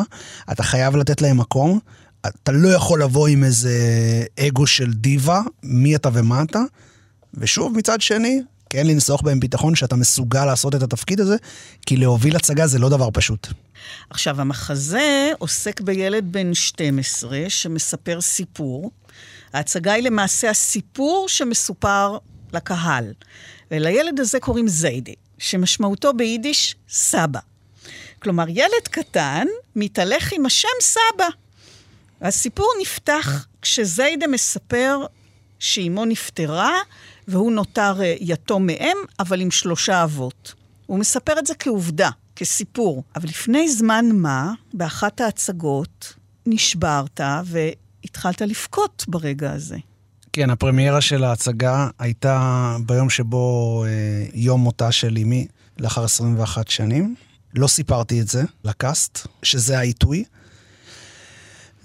[0.52, 1.78] אתה חייב לתת להם מקום.
[2.26, 3.74] אתה לא יכול לבוא עם איזה
[4.40, 6.60] אגו של דיבה, מי אתה ומה אתה.
[7.34, 11.36] ושוב, מצד שני, כן לנסוח בהם ביטחון שאתה מסוגל לעשות את התפקיד הזה,
[11.86, 13.46] כי להוביל הצגה זה לא דבר פשוט.
[14.10, 18.90] עכשיו, המחזה עוסק בילד בן 12 שמספר סיפור.
[19.52, 22.18] ההצגה היא למעשה הסיפור שמסופר
[22.52, 23.12] לקהל.
[23.70, 27.40] ולילד הזה קוראים זיידי, שמשמעותו ביידיש סבא.
[28.18, 31.28] כלומר, ילד קטן מתהלך עם השם סבא.
[32.20, 35.06] הסיפור נפתח כשזיידה מספר
[35.58, 36.78] שאימו נפטרה
[37.28, 40.54] והוא נותר אה, יתום מאם, אבל עם שלושה אבות.
[40.86, 43.02] הוא מספר את זה כעובדה, כסיפור.
[43.16, 46.14] אבל לפני זמן מה, באחת ההצגות,
[46.46, 49.76] נשברת והתחלת לבכות ברגע הזה.
[50.32, 55.46] כן, הפרמיירה של ההצגה הייתה ביום שבו אה, יום מותה של אמי,
[55.78, 57.14] לאחר 21 שנים.
[57.54, 60.24] לא סיפרתי את זה לקאסט, שזה העיתוי.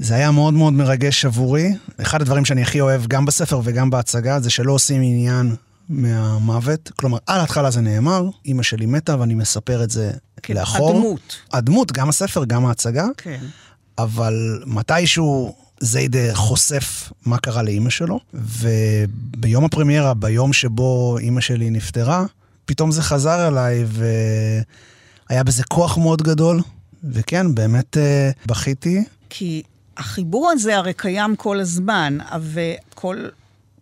[0.04, 1.74] זה היה מאוד מאוד מרגש עבורי.
[2.02, 5.56] אחד הדברים שאני הכי אוהב, גם בספר וגם בהצגה, זה שלא עושים עניין
[5.90, 6.92] מהמוות.
[6.96, 10.12] כלומר, על ההתחלה זה נאמר, אימא שלי מתה ואני מספר את זה
[10.44, 10.90] כן, לאחור.
[10.90, 11.36] הדמות.
[11.54, 13.06] הדמות, גם הספר, גם ההצגה.
[13.18, 13.40] כן.
[13.98, 22.26] אבל מתישהו זיידה חושף מה קרה לאימא שלו, וביום הפרמיירה, ביום שבו אימא שלי נפטרה,
[22.66, 23.86] פתאום זה חזר אליי,
[25.30, 26.62] והיה בזה כוח מאוד גדול.
[27.04, 29.04] וכן, באמת אה, בכיתי.
[29.30, 29.64] כי
[29.98, 33.26] החיבור הזה הרי קיים כל הזמן, וכל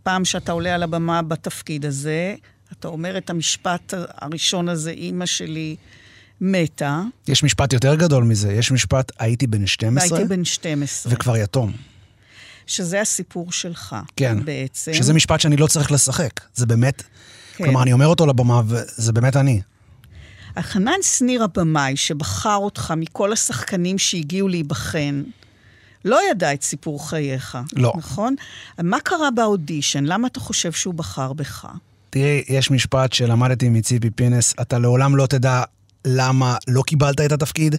[0.04, 2.36] פעם שאתה עולה על הבמה בתפקיד הזה,
[2.71, 5.76] אתה אומר את המשפט הראשון הזה, אימא שלי
[6.41, 11.13] מתה, יש משפט יותר גדול מזה, יש משפט, הייתי בן 12 והייתי בן 12.
[11.13, 11.71] וכבר יתום.
[12.67, 13.95] שזה הסיפור שלך.
[14.15, 14.45] כן.
[14.45, 14.93] בעצם.
[14.93, 16.41] שזה משפט שאני לא צריך לשחק.
[16.56, 17.04] זה באמת,
[17.56, 17.63] כן.
[17.63, 19.62] כלומר, אני אומר אותו לבמה, וזה באמת אני.
[20.56, 25.24] החנן שניר הבמאי, שבחר אותך מכל השחקנים שהגיעו להיבחן,
[26.05, 27.57] לא ידע את סיפור חייך.
[27.73, 27.93] לא.
[27.97, 28.35] נכון?
[28.83, 30.03] מה קרה באודישן?
[30.03, 31.67] למה אתה חושב שהוא בחר בך?
[32.09, 35.63] תראי, יש משפט שלמדתי מציפי פינס, אתה לעולם לא תדע
[36.05, 37.75] למה לא קיבלת את התפקיד,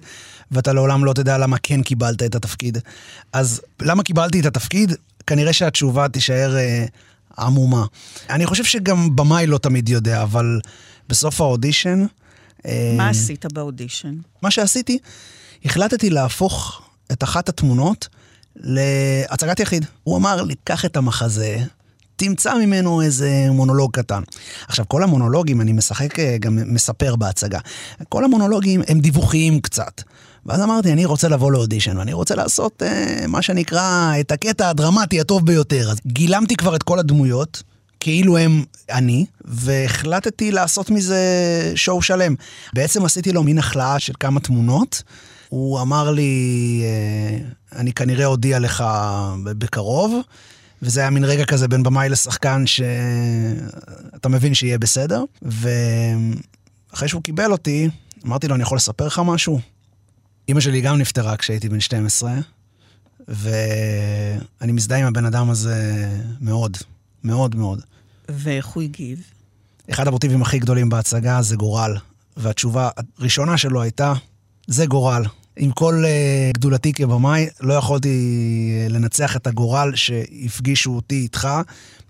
[0.50, 2.78] ואתה לעולם לא תדע למה כן קיבלת את התפקיד.
[3.32, 4.92] אז למה קיבלתי את התפקיד?
[5.26, 6.85] כנראה שהתשובה תישאר אה,
[7.38, 7.85] עמומה.
[8.30, 10.61] אני חושב שגם במאי לא תמיד יודע, אבל
[11.08, 12.06] בסוף האודישן...
[12.66, 14.14] אה, מה עשית באודישן?
[14.42, 14.98] מה שעשיתי,
[15.64, 16.82] החלטתי להפוך
[17.12, 18.09] את אחת התמונות
[18.57, 19.87] להצגת יחיד.
[20.05, 21.57] הוא אמר לי, קח את המחזה,
[22.16, 24.22] תמצא ממנו איזה מונולוג קטן.
[24.68, 27.59] עכשיו, כל המונולוגים, אני משחק, אה, גם מספר בהצגה,
[28.09, 30.03] כל המונולוגים הם דיווחיים קצת.
[30.46, 35.20] ואז אמרתי, אני רוצה לבוא לאודישן, ואני רוצה לעשות אה, מה שנקרא את הקטע הדרמטי
[35.20, 35.90] הטוב ביותר.
[35.90, 37.62] אז גילמתי כבר את כל הדמויות,
[38.01, 41.22] כאילו הם אני, והחלטתי לעשות מזה
[41.75, 42.35] שואו שלם.
[42.75, 45.03] בעצם עשיתי לו מין החלאה של כמה תמונות.
[45.52, 47.38] הוא אמר לי, אה,
[47.78, 48.84] אני כנראה אודיע לך
[49.44, 50.20] בקרוב,
[50.82, 55.24] וזה היה מין רגע כזה בין במאי לשחקן שאתה מבין שיהיה בסדר.
[55.42, 57.88] ואחרי שהוא קיבל אותי,
[58.26, 59.60] אמרתי לו, אני יכול לספר לך משהו?
[60.48, 62.32] אימא שלי גם נפטרה כשהייתי בן 12,
[63.28, 66.08] ואני מזדהה עם הבן אדם הזה
[66.40, 66.76] מאוד,
[67.24, 67.80] מאוד מאוד.
[68.28, 69.22] ואיך הוא הגיב?
[69.90, 71.96] אחד המוטיבים הכי גדולים בהצגה זה גורל,
[72.36, 74.12] והתשובה הראשונה שלו הייתה,
[74.66, 75.22] זה גורל.
[75.56, 78.08] עם כל uh, גדולתי כבמאי, לא יכולתי
[78.88, 81.48] uh, לנצח את הגורל שהפגישו אותי איתך,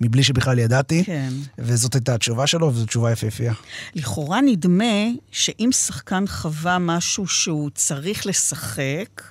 [0.01, 1.05] מבלי שבכלל ידעתי.
[1.05, 1.33] כן.
[1.59, 3.53] וזאת הייתה התשובה שלו, וזו תשובה יפהפייה.
[3.95, 9.23] לכאורה נדמה שאם שחקן חווה משהו שהוא צריך לשחק,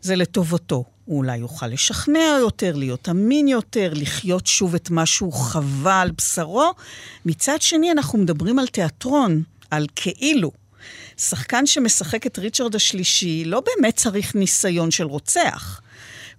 [0.00, 0.84] זה לטובתו.
[1.04, 6.10] הוא אולי יוכל לשכנע יותר, להיות אמין יותר, לחיות שוב את מה שהוא חווה על
[6.10, 6.70] בשרו.
[7.26, 10.63] מצד שני, אנחנו מדברים על תיאטרון, על כאילו.
[11.16, 15.80] שחקן שמשחק את ריצ'רד השלישי לא באמת צריך ניסיון של רוצח.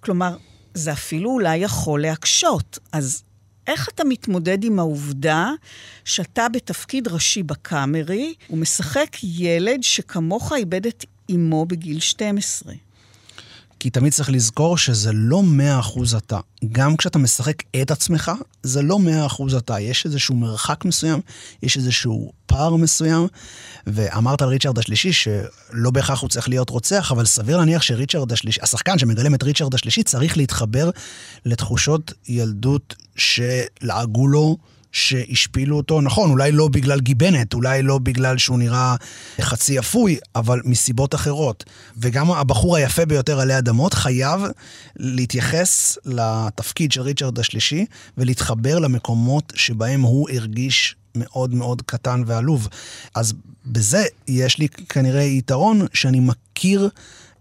[0.00, 0.36] כלומר,
[0.74, 2.78] זה אפילו אולי יכול להקשות.
[2.92, 3.22] אז
[3.66, 5.50] איך אתה מתמודד עם העובדה
[6.04, 12.74] שאתה בתפקיד ראשי בקאמרי ומשחק ילד שכמוך איבד את אמו בגיל 12?
[13.80, 16.40] כי תמיד צריך לזכור שזה לא מאה אחוז אתה.
[16.72, 19.80] גם כשאתה משחק את עצמך, זה לא מאה אחוז אתה.
[19.80, 21.20] יש איזשהו מרחק מסוים,
[21.62, 23.26] יש איזשהו פער מסוים.
[23.86, 28.60] ואמרת על ריצ'רד השלישי, שלא בהכרח הוא צריך להיות רוצח, אבל סביר להניח שריצ'רד השלישי,
[28.62, 30.90] השחקן שמגלם את ריצ'רד השלישי, צריך להתחבר
[31.44, 34.56] לתחושות ילדות שלעגו לו.
[34.96, 38.96] שהשפילו אותו, נכון, אולי לא בגלל גיבנת, אולי לא בגלל שהוא נראה
[39.40, 41.64] חצי אפוי, אבל מסיבות אחרות.
[41.96, 44.40] וגם הבחור היפה ביותר עלי אדמות חייב
[44.96, 47.86] להתייחס לתפקיד של ריצ'רד השלישי
[48.18, 52.68] ולהתחבר למקומות שבהם הוא הרגיש מאוד מאוד קטן ועלוב.
[53.14, 53.34] אז
[53.66, 56.88] בזה יש לי כנראה יתרון שאני מכיר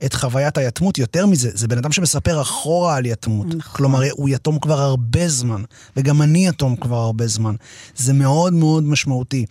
[0.06, 0.98] את חוויית היתמות.
[0.98, 3.48] יותר מזה, זה בן אדם שמספר אחורה על יתמות.
[3.48, 3.74] נכון.
[3.76, 5.64] כלומר, הוא יתום כבר הרבה זמן,
[5.98, 7.56] וגם אני יתום כבר הרבה זמן.
[7.96, 9.46] זה מאוד מאוד משמעותי.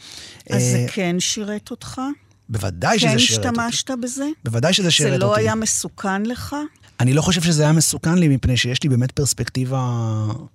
[0.51, 2.01] אז זה אה, כן שירת אותך?
[2.49, 3.61] בוודאי כן שזה שירת אותי.
[3.61, 4.27] השתמשת בזה?
[4.45, 5.27] בוודאי שזה שירת זה אותי.
[5.27, 6.57] לא היה מסוכן לך?
[7.00, 10.07] אני לא חושב שזה היה מסוכן לי, מפני שיש לי באמת פרספקטיבה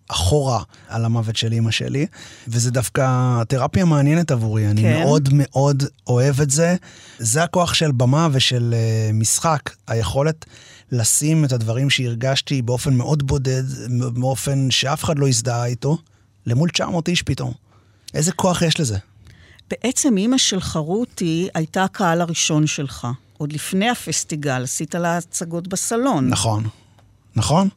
[0.08, 2.06] אחורה על המוות של אימא שלי,
[2.48, 4.68] וזה דווקא תרפיה מעניינת עבורי.
[4.68, 5.00] אני כן.
[5.00, 6.76] מאוד מאוד אוהב את זה.
[7.20, 10.46] זה הכוח של במה ושל uh, משחק, היכולת
[10.92, 13.64] לשים את הדברים שהרגשתי באופן מאוד בודד,
[14.14, 15.98] באופן שאף אחד לא הזדהה איתו,
[16.46, 17.54] למול 900 איש פתאום.
[18.14, 18.98] איזה כוח יש לזה?
[19.70, 23.08] בעצם אימא של חרותי הייתה הקהל הראשון שלך.
[23.40, 26.30] עוד לפני הפסטיגל, עשית לה הצגות בסלון.
[26.30, 26.64] נכון,
[27.36, 27.70] נכון.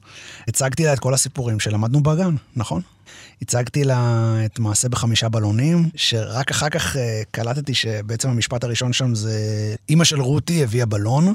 [0.48, 2.82] הצגתי לה את כל הסיפורים שלמדנו בגן, נכון.
[3.42, 6.98] הצגתי לה את מעשה בחמישה בלונים, שרק אחר כך uh,
[7.30, 9.34] קלטתי שבעצם המשפט הראשון שם זה
[9.88, 11.32] אימא של רותי הביאה בלון,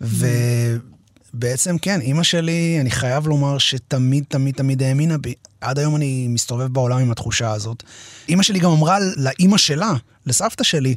[0.00, 5.34] ובעצם כן, אימא שלי, אני חייב לומר שתמיד תמיד תמיד האמינה בי.
[5.60, 7.82] עד היום אני מסתובב בעולם עם התחושה הזאת.
[8.28, 9.92] אימא שלי גם אמרה לאימא שלה,
[10.26, 10.94] לסבתא שלי,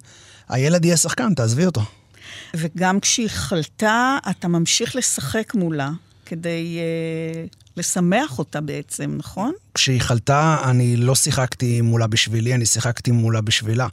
[0.50, 1.82] הילד יהיה שחקן, תעזבי אותו.
[2.56, 5.90] וגם כשהיא חלתה, אתה ממשיך לשחק מולה,
[6.26, 9.54] כדי uh, לשמח אותה בעצם, נכון?
[9.74, 13.88] כשהיא חלתה, אני לא שיחקתי מולה בשבילי, אני שיחקתי מולה בשבילה.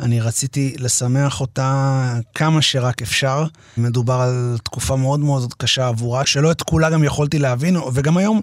[0.00, 3.44] אני רציתי לשמח אותה כמה שרק אפשר.
[3.76, 8.40] מדובר על תקופה מאוד מאוד קשה עבורה, שלא את כולה גם יכולתי להבין, וגם היום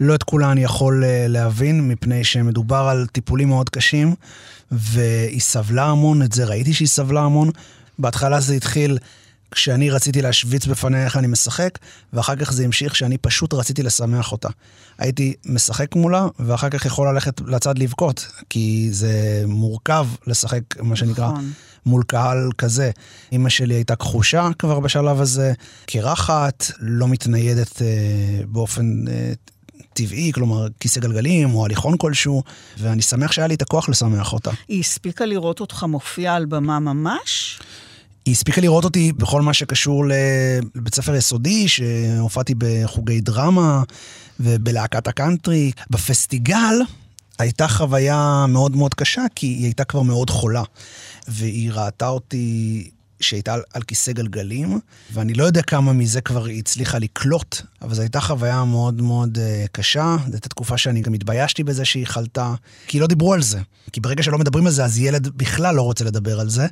[0.00, 4.14] לא את כולה אני יכול אה, להבין, מפני שמדובר על טיפולים מאוד קשים,
[4.72, 7.50] והיא סבלה המון, את זה ראיתי שהיא סבלה המון,
[7.98, 8.98] בהתחלה זה התחיל
[9.52, 11.78] כשאני רציתי להשוויץ בפניה איך אני משחק,
[12.12, 14.48] ואחר כך זה המשיך שאני פשוט רציתי לשמח אותה.
[14.98, 21.30] הייתי משחק מולה, ואחר כך יכול ללכת לצד לבכות, כי זה מורכב לשחק, מה שנקרא,
[21.32, 21.52] נכון.
[21.86, 22.90] מול קהל כזה.
[23.32, 25.52] אימא שלי הייתה כחושה כבר בשלב הזה,
[25.86, 29.32] קרחת, לא מתניידת אה, באופן אה,
[29.92, 32.42] טבעי, כלומר כיסא גלגלים או הליכון כלשהו,
[32.78, 34.50] ואני שמח שהיה לי את הכוח לשמח אותה.
[34.68, 37.60] היא הספיקה לראות אותך מופיע על במה ממש?
[38.24, 40.04] היא הספיקה לראות אותי בכל מה שקשור
[40.74, 43.82] לבית ספר יסודי, שהופעתי בחוגי דרמה
[44.40, 45.72] ובלהקת הקאנטרי.
[45.90, 46.74] בפסטיגל
[47.38, 50.62] הייתה חוויה מאוד מאוד קשה, כי היא הייתה כבר מאוד חולה.
[51.28, 52.90] והיא ראתה אותי
[53.22, 54.80] שהייתה על, על כיסא גלגלים,
[55.12, 59.38] ואני לא יודע כמה מזה כבר היא הצליחה לקלוט, אבל זו הייתה חוויה מאוד מאוד
[59.38, 60.16] uh, קשה.
[60.26, 62.54] זו הייתה תקופה שאני גם התביישתי בזה שהיא חלתה,
[62.86, 63.60] כי לא דיברו על זה.
[63.92, 66.66] כי ברגע שלא מדברים על זה, אז ילד בכלל לא רוצה לדבר על זה.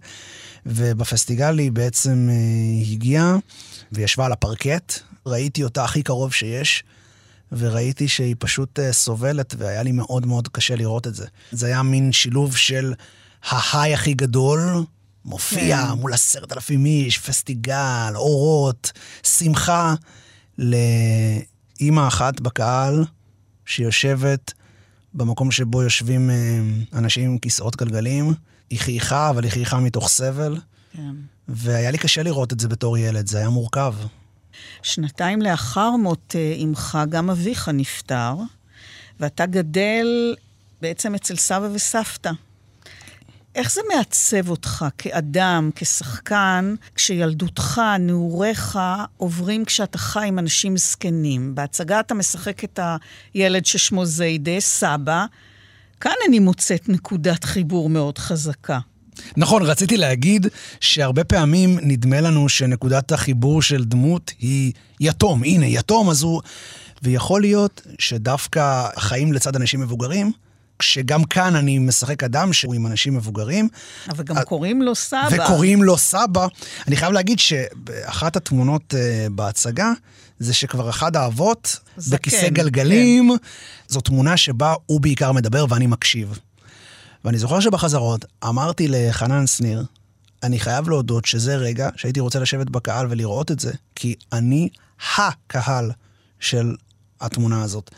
[0.67, 3.37] ובפסטיגל היא בעצם uh, הגיעה
[3.93, 4.93] וישבה על הפרקט,
[5.27, 6.85] ראיתי אותה הכי קרוב שיש.
[7.53, 11.27] וראיתי שהיא פשוט uh, סובלת, והיה לי מאוד מאוד קשה לראות את זה.
[11.53, 12.95] זה היה מין שילוב של
[13.49, 14.85] ההיי הכי גדול,
[15.31, 15.93] מופיע כן.
[15.93, 19.95] מול עשרת אלפים איש, פסטיגל, אורות, שמחה,
[20.59, 23.05] לאימא אחת בקהל
[23.67, 24.53] שיושבת
[25.15, 28.35] במקום שבו יושבים uh, אנשים עם כיסאות גלגלים.
[28.71, 30.57] היא חייכה, אבל היא חייכה מתוך סבל.
[30.93, 31.15] כן.
[31.49, 33.95] והיה לי קשה לראות את זה בתור ילד, זה היה מורכב.
[34.83, 38.35] שנתיים לאחר מות אה, אמך, גם אביך נפטר,
[39.21, 40.35] ואתה גדל
[40.83, 42.31] בעצם אצל סבא וסבתא.
[43.55, 48.79] איך זה מעצב אותך כאדם, כשחקן, כשילדותך, נעוריך
[49.17, 51.55] עוברים כשאתה חי עם אנשים זקנים?
[51.55, 52.81] בהצגה אתה משחק את
[53.35, 55.25] הילד ששמו זיידה, סבא.
[56.01, 58.79] כאן אני מוצאת נקודת חיבור מאוד חזקה.
[59.37, 60.47] נכון, רציתי להגיד
[60.81, 65.43] שהרבה פעמים נדמה לנו שנקודת החיבור של דמות היא יתום.
[65.45, 66.43] הנה, יתום, אז הוא...
[67.03, 70.33] ויכול להיות שדווקא החיים לצד אנשים מבוגרים,
[70.81, 73.69] כשגם כאן אני משחק אדם שהוא עם אנשים מבוגרים.
[74.09, 75.29] אבל גם קוראים לו סבא.
[75.31, 76.47] וקוראים לו סבא.
[76.89, 79.93] אני חייב להגיד שאחת התמונות uh, בהצגה,
[80.39, 83.47] זה שכבר אחד האבות, זקן, בכיסא גלגלים, כן.
[83.89, 86.39] זו תמונה שבה הוא בעיקר מדבר ואני מקשיב.
[87.25, 89.85] ואני זוכר שבחזרות אמרתי לחנן שניר,
[90.43, 94.69] אני חייב להודות שזה רגע שהייתי רוצה לשבת בקהל ולראות את זה, כי אני
[95.19, 95.91] הקהל
[96.41, 96.75] של
[97.21, 97.91] התמונה הזאת.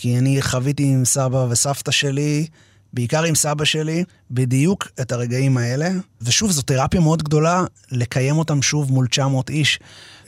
[0.00, 2.46] כי אני חוויתי עם סבא וסבתא שלי,
[2.92, 5.90] בעיקר עם סבא שלי, בדיוק את הרגעים האלה.
[6.20, 9.78] ושוב, זו תרפיה מאוד גדולה לקיים אותם שוב מול 900 איש.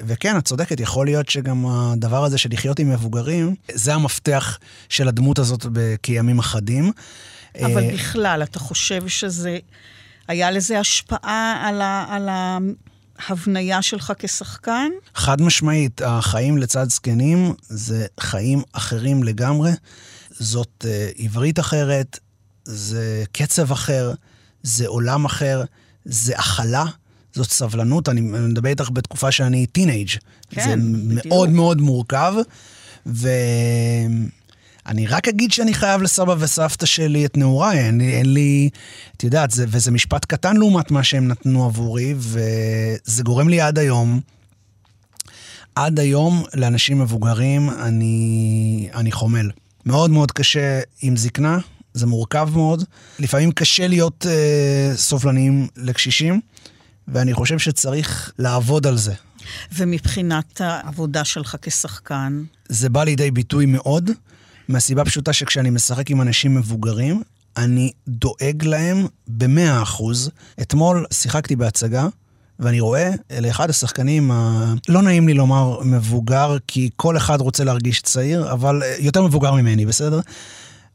[0.00, 4.58] וכן, את צודקת, יכול להיות שגם הדבר הזה של לחיות עם מבוגרים, זה המפתח
[4.88, 5.66] של הדמות הזאת
[6.02, 6.92] כימים אחדים.
[7.60, 9.58] אבל בכלל, אתה חושב שזה...
[10.28, 12.28] היה לזה השפעה על, ה, על
[13.28, 14.90] ההבניה שלך כשחקן?
[15.14, 19.70] חד משמעית, החיים לצד זקנים זה חיים אחרים לגמרי.
[20.30, 22.18] זאת uh, עברית אחרת,
[22.64, 24.12] זה קצב אחר,
[24.62, 25.62] זה עולם אחר,
[26.04, 26.84] זה הכלה.
[27.34, 30.08] זאת סבלנות, אני מדבר איתך בתקופה שאני טינג'.
[30.50, 31.26] כן, זה בדיוק.
[31.26, 32.34] מאוד מאוד מורכב,
[33.06, 33.28] ו...
[34.86, 38.68] אני רק אגיד שאני חייב לסבא וסבתא שלי את נעוריי, אין, אין לי,
[39.16, 43.78] את יודעת, זה, וזה משפט קטן לעומת מה שהם נתנו עבורי, וזה גורם לי עד
[43.78, 44.20] היום,
[45.74, 49.50] עד היום לאנשים מבוגרים אני, אני חומל.
[49.86, 51.58] מאוד מאוד קשה עם זקנה,
[51.94, 52.84] זה מורכב מאוד.
[53.18, 56.40] לפעמים קשה להיות אה, סובלניים לקשישים,
[57.08, 59.14] ואני חושב שצריך לעבוד על זה.
[59.72, 64.10] ומבחינת העבודה שלך כשחקן, זה בא לידי ביטוי מאוד,
[64.72, 67.22] מהסיבה פשוטה שכשאני משחק עם אנשים מבוגרים,
[67.56, 70.30] אני דואג להם במאה אחוז.
[70.60, 72.06] אתמול שיחקתי בהצגה,
[72.58, 73.10] ואני רואה
[73.40, 74.74] לאחד השחקנים, ה...
[74.88, 79.52] לא נעים לי לומר מבוגר, כי כל אחד רוצה להרגיש צעיר, אבל אה, יותר מבוגר
[79.52, 80.20] ממני, בסדר?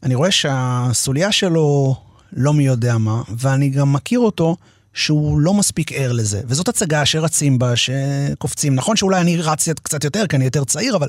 [0.03, 1.95] אני רואה שהסוליה שלו
[2.33, 4.55] לא מי יודע מה, ואני גם מכיר אותו
[4.93, 6.41] שהוא לא מספיק ער לזה.
[6.47, 8.75] וזאת הצגה שרצים בה, שקופצים.
[8.75, 11.07] נכון שאולי אני רץ קצת יותר, כי אני יותר צעיר, אבל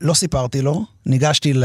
[0.00, 0.84] לא סיפרתי לו.
[1.06, 1.64] ניגשתי ל...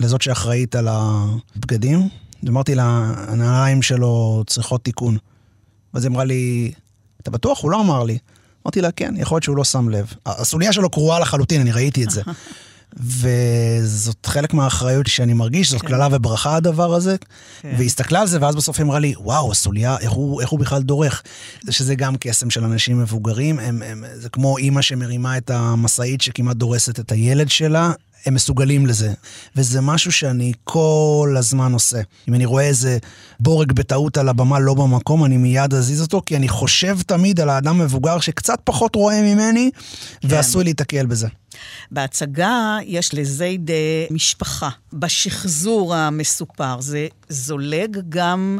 [0.00, 2.08] לזאת שאחראית על הבגדים,
[2.42, 5.16] ואמרתי לה, הנעליים שלו צריכות תיקון.
[5.94, 6.72] ואז היא אמרה לי,
[7.20, 7.62] אתה בטוח?
[7.62, 8.18] הוא לא אמר לי.
[8.66, 10.12] אמרתי לה, כן, יכול להיות שהוא לא שם לב.
[10.26, 12.22] הסוליה שלו קרועה לחלוטין, אני ראיתי את זה.
[12.96, 15.88] וזאת חלק מהאחריות שאני מרגיש, זאת כן.
[15.88, 17.16] קללה וברכה הדבר הזה.
[17.62, 17.74] כן.
[17.76, 20.60] והיא הסתכלה על זה, ואז בסוף היא אמרה לי, וואו, הסוליה, איך הוא, איך הוא
[20.60, 21.22] בכלל דורך?
[21.62, 26.20] זה שזה גם קסם של אנשים מבוגרים, הם, הם, זה כמו אימא שמרימה את המשאית
[26.20, 27.92] שכמעט דורסת את הילד שלה,
[28.26, 29.12] הם מסוגלים לזה.
[29.56, 32.00] וזה משהו שאני כל הזמן עושה.
[32.28, 32.98] אם אני רואה איזה
[33.40, 37.48] בורג בטעות על הבמה לא במקום, אני מיד אזיז אותו, כי אני חושב תמיד על
[37.48, 39.70] האדם המבוגר שקצת פחות רואה ממני,
[40.20, 40.28] כן.
[40.30, 41.28] ועשוי להיתקל בזה.
[41.90, 44.68] בהצגה יש לזייד אה, משפחה.
[44.92, 48.58] בשחזור המסופר זה זולג גם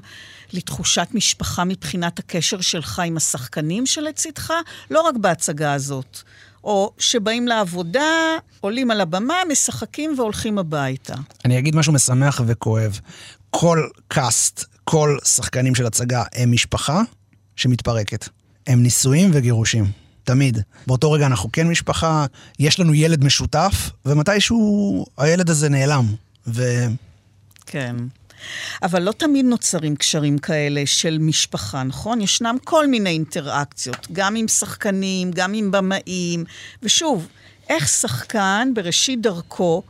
[0.53, 4.53] לתחושת משפחה מבחינת הקשר שלך עם השחקנים שלצידך,
[4.91, 6.23] לא רק בהצגה הזאת.
[6.65, 11.15] או שבאים לעבודה, עולים על הבמה, משחקים והולכים הביתה.
[11.45, 13.01] אני אגיד משהו משמח וכואב.
[13.51, 17.03] כל קאסט, כל שחקנים של הצגה הם משפחה
[17.57, 18.29] שמתפרקת.
[18.67, 19.85] הם נישואים וגירושים.
[20.25, 20.59] תמיד.
[20.87, 22.27] באותו רגע אנחנו כן משפחה,
[22.59, 26.05] יש לנו ילד משותף, ומתישהו הילד הזה נעלם.
[26.47, 26.63] ו...
[27.67, 27.97] כן.
[28.83, 32.21] אבל לא תמיד נוצרים קשרים כאלה של משפחה, נכון?
[32.21, 36.45] ישנם כל מיני אינטראקציות, גם עם שחקנים, גם עם במאים.
[36.83, 37.29] ושוב,
[37.69, 39.83] איך שחקן בראשית דרכו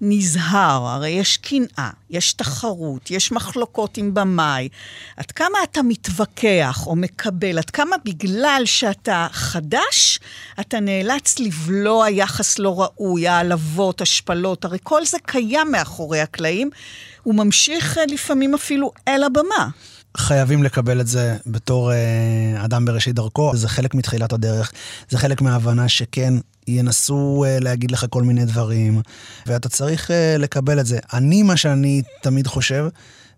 [0.00, 4.68] נזהר, הרי יש קנאה, יש תחרות, יש מחלוקות עם במאי.
[5.16, 10.20] עד כמה אתה מתווכח או מקבל, עד כמה בגלל שאתה חדש,
[10.60, 16.70] אתה נאלץ לבלוע יחס לא ראוי, העלבות, השפלות, הרי כל זה קיים מאחורי הקלעים,
[17.28, 19.68] הוא ממשיך אה, לפעמים אפילו אל הבמה.
[20.16, 24.72] חייבים לקבל את זה בתור אה, אדם בראשית דרכו, זה חלק מתחילת הדרך,
[25.08, 26.34] זה חלק מההבנה שכן,
[26.66, 29.00] ינסו אה, להגיד לך כל מיני דברים,
[29.46, 30.98] ואתה צריך אה, לקבל את זה.
[31.12, 32.86] אני, מה שאני תמיד חושב,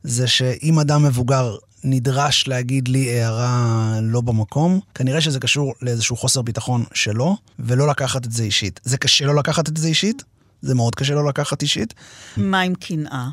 [0.02, 6.42] זה שאם אדם מבוגר נדרש להגיד לי הערה לא במקום, כנראה שזה קשור לאיזשהו חוסר
[6.42, 8.80] ביטחון שלו, ולא לקחת את זה אישית.
[8.84, 10.22] זה קשה לא לקחת את זה אישית,
[10.62, 11.94] זה מאוד קשה לא לקחת אישית.
[12.36, 13.28] מה עם קנאה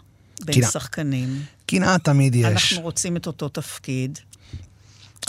[0.46, 0.64] בין.
[0.72, 1.42] שחקנים?
[1.66, 2.46] קנאה תמיד יש.
[2.46, 4.20] אנחנו רוצים את אותו תפקיד.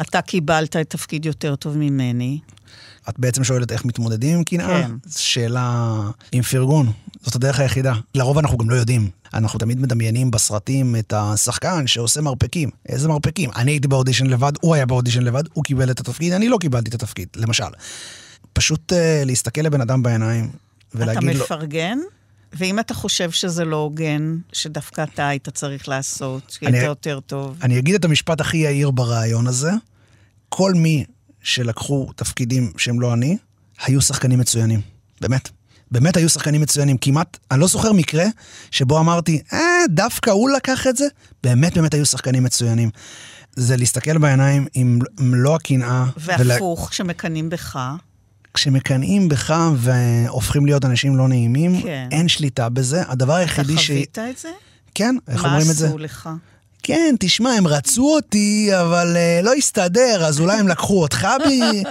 [0.00, 2.38] אתה קיבלת את תפקיד יותר טוב ממני.
[3.08, 4.82] את בעצם שואלת איך מתמודדים עם קנאה?
[4.82, 4.90] כן.
[5.16, 6.00] שאלה
[6.32, 6.92] עם פרגון,
[7.22, 7.94] זאת הדרך היחידה.
[8.14, 9.10] לרוב אנחנו גם לא יודעים.
[9.34, 12.70] אנחנו תמיד מדמיינים בסרטים את השחקן שעושה מרפקים.
[12.88, 13.50] איזה מרפקים?
[13.56, 16.88] אני הייתי באודישן לבד, הוא היה באודישן לבד, הוא קיבל את התפקיד, אני לא קיבלתי
[16.90, 17.64] את התפקיד, למשל.
[18.52, 20.50] פשוט uh, להסתכל לבן אדם בעיניים
[20.88, 21.44] אתה ולהגיד לו...
[21.44, 21.98] מפרגן,
[22.52, 27.58] ואם אתה חושב שזה לא הוגן, שדווקא אתה היית צריך לעשות, שיהיה אני- יותר טוב.
[27.62, 29.70] אני אגיד את המשפט הכי יהיר ברעיון הזה.
[30.48, 31.04] כל מי
[31.42, 33.36] שלקחו תפקידים שהם לא אני,
[33.84, 34.80] היו שחקנים מצוינים.
[35.20, 35.48] באמת.
[35.90, 36.98] באמת היו שחקנים מצוינים.
[36.98, 38.24] כמעט, אני לא זוכר מקרה
[38.70, 39.58] שבו אמרתי, אה,
[39.90, 41.04] דווקא הוא לקח את זה.
[41.42, 42.90] באמת באמת היו שחקנים מצוינים.
[43.56, 46.04] זה להסתכל בעיניים עם מלוא הקנאה.
[46.16, 47.78] ולה- והפוך, כשמקנאים בך,
[48.58, 52.08] כשמקנאים בך והופכים להיות אנשים לא נעימים, כן.
[52.12, 53.02] אין שליטה בזה.
[53.08, 53.86] הדבר אתה היחידי ש...
[53.86, 54.48] חווית את זה?
[54.94, 55.86] כן, איך מה אומרים את זה?
[55.86, 56.28] עשו לך?
[56.82, 61.82] כן, תשמע, הם רצו אותי, אבל uh, לא הסתדר, אז אולי הם לקחו אותך בי.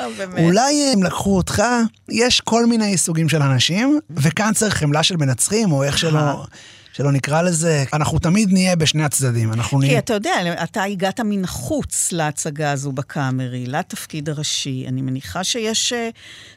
[0.43, 1.63] אולי הם לקחו אותך.
[2.09, 6.45] יש כל מיני סוגים של אנשים, וכאן צריך חמלה של מנצחים, או איך שלא,
[6.97, 7.83] שלא נקרא לזה.
[7.93, 9.99] אנחנו תמיד נהיה בשני הצדדים, אנחנו כי נהיה...
[9.99, 10.31] אתה יודע,
[10.63, 14.85] אתה הגעת מן החוץ להצגה הזו בקאמרי, לתפקיד הראשי.
[14.87, 16.09] אני מניחה שיש אה,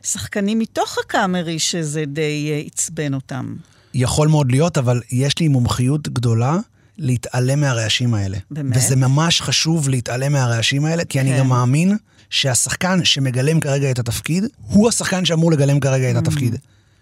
[0.02, 3.54] שחקנים מתוך הקאמרי שזה די אה, עצבן אותם.
[3.94, 6.58] יכול מאוד להיות, אבל יש לי מומחיות גדולה
[6.98, 8.38] להתעלם מהרעשים האלה.
[8.50, 8.76] באמת?
[8.76, 11.38] וזה ממש חשוב להתעלם מהרעשים האלה, כי אני כן.
[11.38, 11.96] גם מאמין
[12.30, 16.56] שהשחקן שמגלם כרגע את התפקיד, הוא השחקן שאמור לגלם כרגע את התפקיד.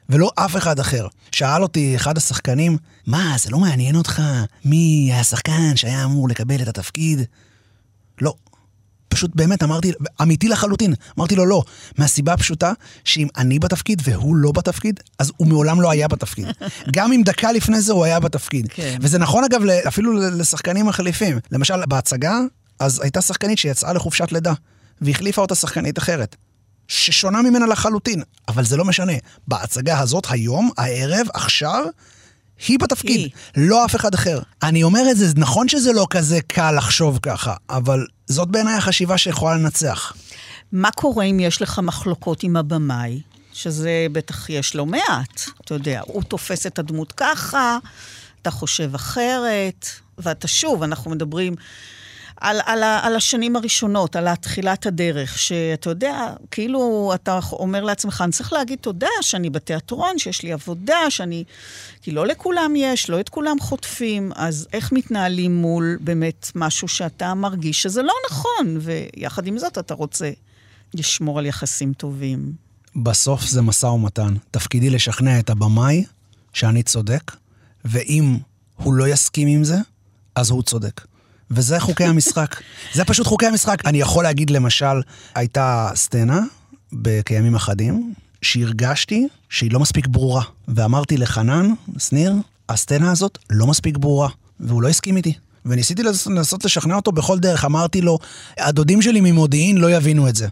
[0.09, 1.07] ולא אף אחד אחר.
[1.33, 4.23] שאל אותי אחד השחקנים, מה, זה לא מעניין אותך
[4.65, 7.21] מי השחקן שהיה אמור לקבל את התפקיד?
[8.21, 8.35] לא.
[9.09, 9.93] פשוט באמת אמרתי,
[10.23, 11.63] אמיתי לחלוטין, אמרתי לו לא,
[11.99, 12.73] מהסיבה הפשוטה
[13.05, 16.47] שאם אני בתפקיד והוא לא בתפקיד, אז הוא מעולם לא היה בתפקיד.
[16.97, 18.69] גם אם דקה לפני זה הוא היה בתפקיד.
[18.71, 18.99] כן.
[19.01, 21.39] וזה נכון אגב אפילו לשחקנים מחליפים.
[21.53, 22.41] למשל, בהצגה,
[22.79, 24.53] אז הייתה שחקנית שיצאה לחופשת לידה,
[25.01, 26.37] והחליפה אותה שחקנית אחרת.
[26.89, 29.13] ששונה ממנה לחלוטין, אבל זה לא משנה.
[29.49, 31.85] בהצגה הזאת, היום, הערב, עכשיו,
[32.69, 33.31] היא בתפקיד, היא.
[33.57, 34.41] לא אף אחד אחר.
[34.63, 39.19] אני אומר את זה, נכון שזה לא כזה קל לחשוב ככה, אבל זאת בעיניי החשיבה
[39.19, 40.13] שיכולה לנצח.
[40.73, 43.21] מה קורה אם יש לך מחלוקות עם הבמאי?
[43.53, 45.43] שזה בטח יש לא מעט.
[45.65, 47.79] אתה יודע, הוא תופס את הדמות ככה,
[48.43, 49.87] אתה חושב אחרת,
[50.19, 51.55] ואתה שוב, אנחנו מדברים
[52.41, 58.33] על, על, על השנים הראשונות, על תחילת הדרך, שאתה יודע, כאילו אתה אומר לעצמך, אני
[58.33, 61.45] צריך להגיד תודה שאני בתיאטרון, שיש לי עבודה, שאני...
[62.03, 67.35] כי לא לכולם יש, לא את כולם חוטפים, אז איך מתנהלים מול באמת משהו שאתה
[67.35, 70.31] מרגיש שזה לא נכון, ויחד עם זאת אתה רוצה
[70.95, 72.53] לשמור על יחסים טובים.
[72.97, 74.35] בסוף זה משא ומתן.
[74.51, 76.05] תפקידי לשכנע את הבמאי
[76.53, 77.37] שאני צודק,
[77.85, 78.37] ואם
[78.77, 79.77] הוא לא יסכים עם זה,
[80.35, 81.01] אז הוא צודק.
[81.51, 82.61] וזה חוקי המשחק.
[82.95, 83.87] זה פשוט חוקי המשחק.
[83.87, 85.03] אני יכול להגיד, למשל,
[85.35, 86.41] הייתה סצנה,
[86.93, 90.43] בכימים אחדים, שהרגשתי שהיא לא מספיק ברורה.
[90.69, 92.35] ואמרתי לחנן, שניר,
[92.69, 94.29] הסצנה הזאת לא מספיק ברורה,
[94.61, 95.35] והוא לא הסכים איתי.
[95.67, 97.65] וניסיתי לנסות לשכנע אותו בכל דרך.
[97.65, 98.19] אמרתי לו,
[98.59, 100.49] הדודים שלי ממודיעין לא יבינו את זה,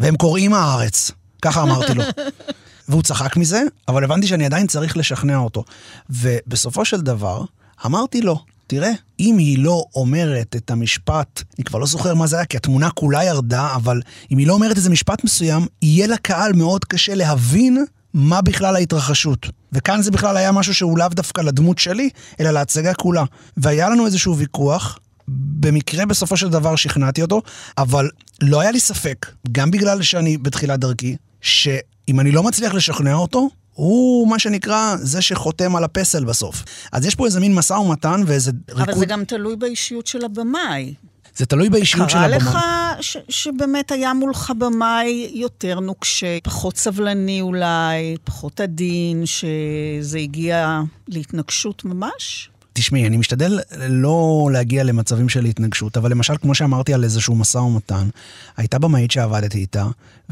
[0.00, 1.10] והם קוראים הארץ.
[1.42, 2.04] ככה אמרתי לו.
[2.88, 5.64] והוא צחק מזה, אבל הבנתי שאני עדיין צריך לשכנע אותו.
[6.10, 7.44] ובסופו של דבר,
[7.86, 8.90] אמרתי לו, תראה,
[9.20, 12.90] אם היא לא אומרת את המשפט, אני כבר לא זוכר מה זה היה, כי התמונה
[12.90, 14.00] כולה ירדה, אבל
[14.30, 19.46] אם היא לא אומרת איזה משפט מסוים, יהיה לקהל מאוד קשה להבין מה בכלל ההתרחשות.
[19.72, 22.10] וכאן זה בכלל היה משהו שהוא לאו דווקא לדמות שלי,
[22.40, 23.24] אלא להצגה כולה.
[23.56, 24.98] והיה לנו איזשהו ויכוח,
[25.28, 27.42] במקרה בסופו של דבר שכנעתי אותו,
[27.78, 28.10] אבל
[28.42, 33.48] לא היה לי ספק, גם בגלל שאני בתחילת דרכי, שאם אני לא מצליח לשכנע אותו,
[33.78, 36.62] הוא מה שנקרא זה שחותם על הפסל בסוף.
[36.92, 38.88] אז יש פה איזה מין משא ומתן ואיזה ריקוד.
[38.88, 40.94] אבל זה גם תלוי באישיות של הבמאי.
[41.36, 42.38] זה תלוי באישיות של הבמאי.
[42.40, 42.58] קרה לך
[43.00, 51.84] ש- שבאמת היה מולך במאי יותר נוקשה, פחות סבלני אולי, פחות עדין, שזה הגיע להתנגשות
[51.84, 52.50] ממש?
[52.78, 53.58] תשמעי, אני משתדל
[53.88, 58.08] לא להגיע למצבים של התנגשות, אבל למשל, כמו שאמרתי על איזשהו משא ומתן,
[58.56, 59.86] הייתה במאית שעבדתי איתה,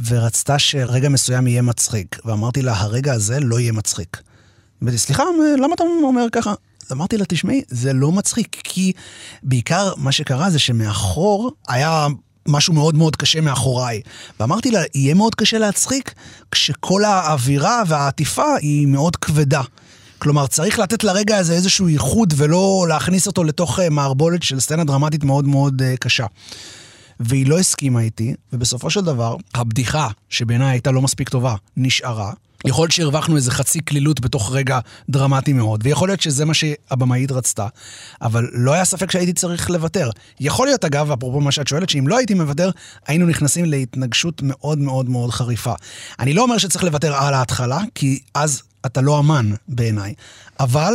[0.07, 4.23] ורצתה שרגע מסוים יהיה מצחיק, ואמרתי לה, הרגע הזה לא יהיה מצחיק.
[4.83, 5.23] אמרתי, סליחה,
[5.59, 6.55] למה אתה אומר ככה?
[6.93, 8.93] אמרתי לה, תשמעי, זה לא מצחיק, כי
[9.43, 12.07] בעיקר מה שקרה זה שמאחור היה
[12.49, 14.01] משהו מאוד מאוד קשה מאחוריי.
[14.41, 16.15] ואמרתי לה, יהיה מאוד קשה להצחיק
[16.51, 19.63] כשכל האווירה והעטיפה היא מאוד כבדה.
[20.19, 24.85] כלומר, צריך לתת לרגע הזה איזשהו ייחוד ולא להכניס אותו לתוך אה, מערבולת של סצנה
[24.85, 26.27] דרמטית מאוד מאוד uh, קשה.
[27.21, 32.33] והיא לא הסכימה איתי, ובסופו של דבר, הבדיחה, שבעיניי הייתה לא מספיק טובה, נשארה.
[32.64, 37.33] יכול להיות שהרווחנו איזה חצי קלילות בתוך רגע דרמטי מאוד, ויכול להיות שזה מה שהבמאית
[37.33, 37.67] רצתה,
[38.23, 40.11] אבל לא היה ספק שהייתי צריך לוותר.
[40.41, 42.71] יכול להיות, אגב, אפרופו מה שאת שואלת, שאם לא הייתי מוותר,
[43.07, 45.73] היינו נכנסים להתנגשות מאוד מאוד מאוד חריפה.
[46.19, 50.14] אני לא אומר שצריך לוותר על ההתחלה, כי אז אתה לא אמן בעיניי,
[50.61, 50.95] אבל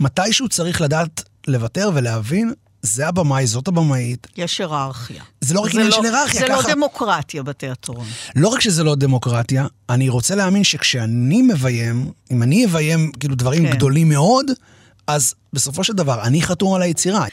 [0.00, 4.26] מתישהו צריך לדעת לוותר ולהבין זה הבמאי, זאת הבמאית.
[4.36, 5.22] יש היררכיה.
[5.40, 6.68] זה לא רק עניין לא, של היררכיה, זה ככה...
[6.68, 8.06] לא דמוקרטיה בתיאטרון.
[8.36, 13.66] לא רק שזה לא דמוקרטיה, אני רוצה להאמין שכשאני מביים, אם אני אביים כאילו דברים
[13.66, 13.76] כן.
[13.76, 14.46] גדולים מאוד,
[15.06, 17.26] אז בסופו של דבר אני חתום על היצירה.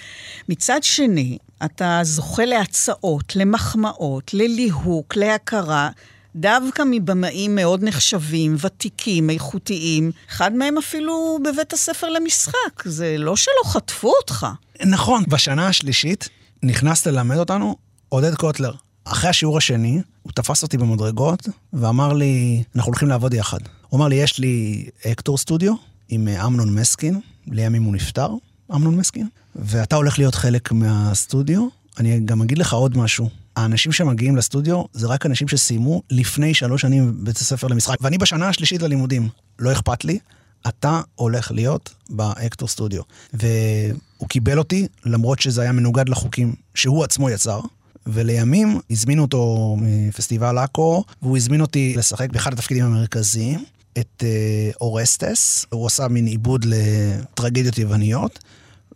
[0.50, 5.90] מצד שני, אתה זוכה להצעות, למחמאות, לליהוק, להכרה,
[6.36, 10.12] דווקא מבמאים מאוד נחשבים, ותיקים, איכותיים.
[10.30, 12.84] אחד מהם אפילו בבית הספר למשחק.
[12.86, 14.48] זה לא שלא חטפו אותך.
[14.86, 16.30] נכון, בשנה השלישית
[16.64, 17.76] נכנס ללמד אותנו
[18.10, 18.72] עודד קוטלר.
[19.04, 23.60] אחרי השיעור השני, הוא תפס אותי במדרגות ואמר לי, אנחנו הולכים לעבוד יחד.
[23.90, 25.74] הוא אמר לי, יש לי אקטור סטודיו
[26.10, 28.30] עם אה, אמנון מסקין, לימים הוא נפטר,
[28.76, 31.68] אמנון מסקין, ואתה הולך להיות חלק מהסטודיו.
[32.00, 33.30] אני גם אגיד לך עוד משהו.
[33.56, 37.98] האנשים שמגיעים לסטודיו זה רק אנשים שסיימו לפני שלוש שנים בבית הספר למשחק.
[38.02, 39.30] ואני בשנה השלישית ללימודים.
[39.60, 40.20] לא אכפת לי,
[40.68, 43.02] אתה הולך להיות באקטור סטודיו.
[43.34, 47.60] והוא קיבל אותי, למרות שזה היה מנוגד לחוקים שהוא עצמו יצר.
[48.08, 53.66] ולימים הזמינו אותו מפסטיבל עכו, והוא הזמין אותי לשחק באחד התפקידים המרכזיים,
[53.98, 55.66] את אה, אורסטס.
[55.70, 58.40] הוא עשה מין עיבוד לטרגדיות יווניות,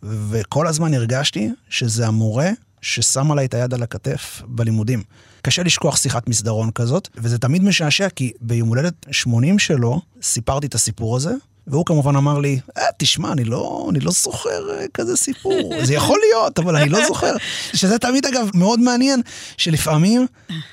[0.02, 2.50] וכל הזמן הרגשתי שזה המורה
[2.82, 5.02] ששם עליי את היד על הכתף בלימודים.
[5.42, 10.74] קשה לשכוח שיחת מסדרון כזאת, וזה תמיד משעשע, כי ביום הולדת 80 שלו סיפרתי את
[10.74, 11.32] הסיפור הזה,
[11.66, 15.72] והוא כמובן אמר לי, אה, תשמע, אני לא, אני לא זוכר אה, כזה סיפור.
[15.86, 17.32] זה יכול להיות, אבל אני לא זוכר.
[17.74, 19.22] שזה תמיד, אגב, מאוד מעניין,
[19.56, 20.26] שלפעמים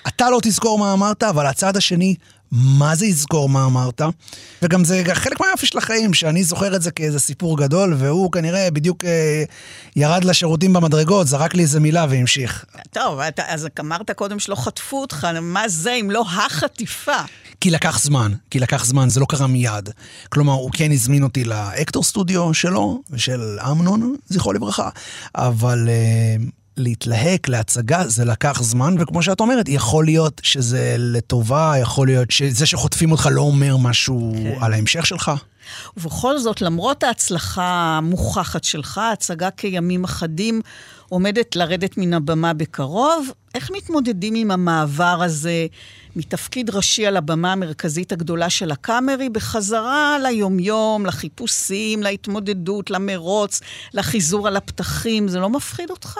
[0.07, 2.15] אתה לא תזכור מה אמרת, אבל הצד השני,
[2.55, 4.01] מה זה יזכור מה אמרת?
[4.61, 8.71] וגם זה חלק מהיופי של החיים, שאני זוכר את זה כאיזה סיפור גדול, והוא כנראה
[8.71, 9.43] בדיוק אה,
[9.95, 12.65] ירד לשירותים במדרגות, זרק לי איזה מילה והמשיך.
[12.91, 17.17] טוב, אתה, אז אמרת קודם שלא חטפו אותך, מה זה אם לא החטיפה?
[17.61, 19.89] כי לקח זמן, כי לקח זמן, זה לא קרה מיד.
[20.29, 24.89] כלומר, הוא כן הזמין אותי לאקטור סטודיו שלו, ושל אמנון, זכרו לברכה,
[25.35, 32.07] אבל uh, להתלהק, להצגה, זה לקח זמן, וכמו שאת אומרת, יכול להיות שזה לטובה, יכול
[32.07, 34.63] להיות שזה שחוטפים אותך לא אומר משהו כן.
[34.63, 35.31] על ההמשך שלך.
[35.97, 40.61] ובכל זאת, למרות ההצלחה המוכחת שלך, ההצגה כימים אחדים
[41.09, 43.29] עומדת לרדת מן הבמה בקרוב.
[43.55, 45.67] איך מתמודדים עם המעבר הזה
[46.15, 53.61] מתפקיד ראשי על הבמה המרכזית הגדולה של הקאמרי בחזרה ליומיום, לחיפושים, להתמודדות, למרוץ,
[53.93, 55.27] לחיזור על הפתחים?
[55.27, 56.19] זה לא מפחיד אותך?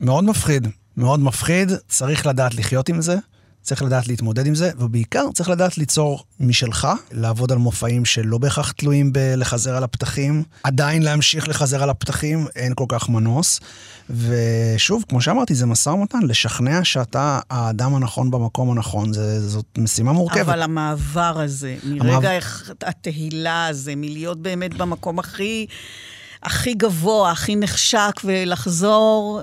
[0.00, 1.72] מאוד מפחיד, מאוד מפחיד.
[1.88, 3.16] צריך לדעת לחיות עם זה.
[3.62, 8.72] צריך לדעת להתמודד עם זה, ובעיקר צריך לדעת ליצור משלך, לעבוד על מופעים שלא בהכרח
[8.72, 13.60] תלויים בלחזר על הפתחים, עדיין להמשיך לחזר על הפתחים, אין כל כך מנוס.
[14.10, 20.12] ושוב, כמו שאמרתי, זה משא ומתן, לשכנע שאתה האדם הנכון במקום הנכון, זה, זאת משימה
[20.12, 20.40] מורכבת.
[20.40, 22.38] אבל המעבר הזה, מרגע המעבר...
[22.82, 25.66] התהילה הזה, מלהיות באמת במקום הכי...
[26.42, 29.40] הכי גבוה, הכי נחשק, ולחזור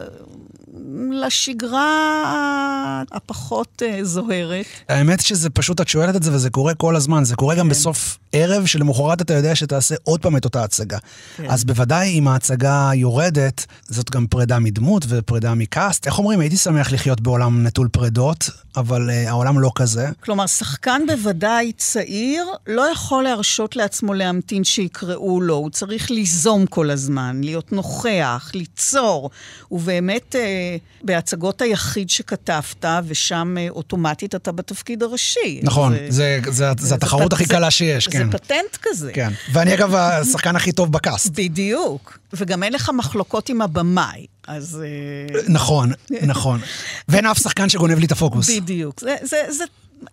[1.11, 4.65] לשגרה הפחות אה, זוהרת.
[4.89, 7.23] האמת שזה פשוט, את שואלת את זה וזה קורה כל הזמן.
[7.23, 7.69] זה קורה גם כן.
[7.69, 10.97] בסוף ערב, שלמחרת אתה יודע שתעשה עוד פעם את אותה הצגה.
[11.37, 11.45] כן.
[11.49, 16.05] אז בוודאי אם ההצגה יורדת, זאת גם פרידה מדמות ופרידה מקאסט.
[16.07, 20.09] איך אומרים, הייתי שמח לחיות בעולם נטול פרידות, אבל uh, העולם לא כזה.
[20.19, 25.55] כלומר, שחקן בוודאי צעיר לא יכול להרשות לעצמו להמתין שיקראו לו.
[25.55, 29.29] הוא צריך ליזום כל הזמן, להיות נוכח, ליצור.
[29.71, 30.37] ובאמת, uh,
[31.03, 35.59] בהצגות היחיד שכתבת, ושם uh, אוטומטית אתה בתפקיד הראשי.
[35.63, 38.31] נכון, זה התחרות הכי קלה שיש, כן.
[38.31, 39.11] זה פטנט כזה.
[39.13, 41.31] כן, ואני אגב השחקן הכי טוב בקאסט.
[41.35, 42.17] בדיוק.
[42.33, 44.83] וגם אין לך מחלוקות עם הבמאי, אז...
[45.47, 46.59] נכון, נכון.
[47.07, 48.49] ואין אף שחקן שגונב לי את הפוקוס.
[48.49, 48.99] בדיוק.
[48.99, 49.63] זה, זה, זה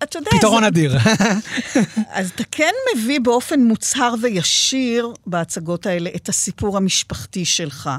[0.03, 0.31] אתה יודע...
[0.39, 0.69] פתרון זה...
[0.69, 0.99] אדיר.
[2.11, 7.91] אז אתה כן מביא באופן מוצהר וישיר בהצגות האלה את הסיפור המשפחתי שלך.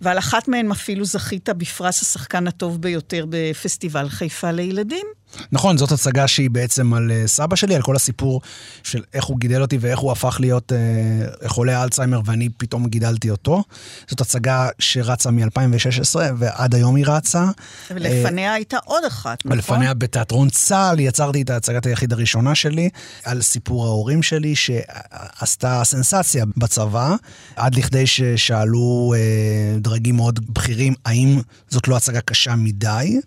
[0.00, 5.06] ועל אחת מהן אפילו זכית בפרס השחקן הטוב ביותר בפסטיבל חיפה לילדים.
[5.52, 8.40] נכון, זאת הצגה שהיא בעצם על uh, סבא שלי, על כל הסיפור
[8.82, 13.30] של איך הוא גידל אותי ואיך הוא הפך להיות uh, חולה אלצהיימר ואני פתאום גידלתי
[13.30, 13.64] אותו.
[14.08, 17.44] זאת הצגה שרצה מ-2016 ועד היום היא רצה.
[17.90, 19.52] ולפניה uh, הייתה עוד אחת, נכון?
[19.52, 22.88] ולפניה בתיאטרון צה"ל יצרתי את הצגת היחיד הראשונה שלי,
[23.24, 27.14] על סיפור ההורים שלי שעשתה סנסציה בצבא,
[27.56, 33.20] עד לכדי ששאלו uh, דרגים מאוד בכירים, האם זאת לא הצגה קשה מדי?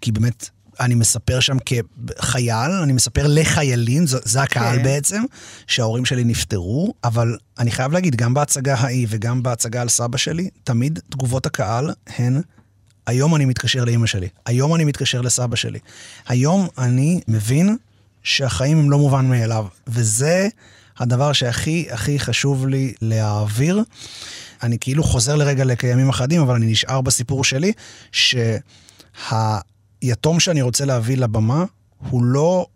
[0.00, 0.50] כי באמת...
[0.80, 4.82] אני מספר שם כחייל, אני מספר לחיילים, זה, זה הקהל כן.
[4.82, 5.22] בעצם,
[5.66, 10.50] שההורים שלי נפטרו, אבל אני חייב להגיד, גם בהצגה ההיא וגם בהצגה על סבא שלי,
[10.64, 12.40] תמיד תגובות הקהל הן,
[13.06, 15.78] היום אני מתקשר לאימא שלי, היום אני מתקשר לסבא שלי.
[16.28, 17.76] היום אני מבין
[18.22, 20.48] שהחיים הם לא מובן מאליו, וזה
[20.98, 23.82] הדבר שהכי הכי חשוב לי להעביר.
[24.62, 27.72] אני כאילו חוזר לרגע לקיימים אחדים, אבל אני נשאר בסיפור שלי,
[28.12, 28.56] שה...
[30.00, 31.64] היתום שאני רוצה להביא לבמה
[32.10, 32.66] הוא לא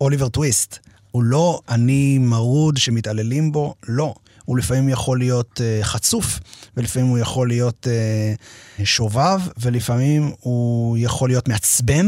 [0.00, 0.78] אוליבר טוויסט.
[1.10, 4.14] הוא לא אני מרוד שמתעללים בו, לא.
[4.44, 6.38] הוא לפעמים יכול להיות uh, חצוף,
[6.76, 12.06] ולפעמים הוא יכול להיות uh, שובב, ולפעמים הוא יכול להיות מעצבן,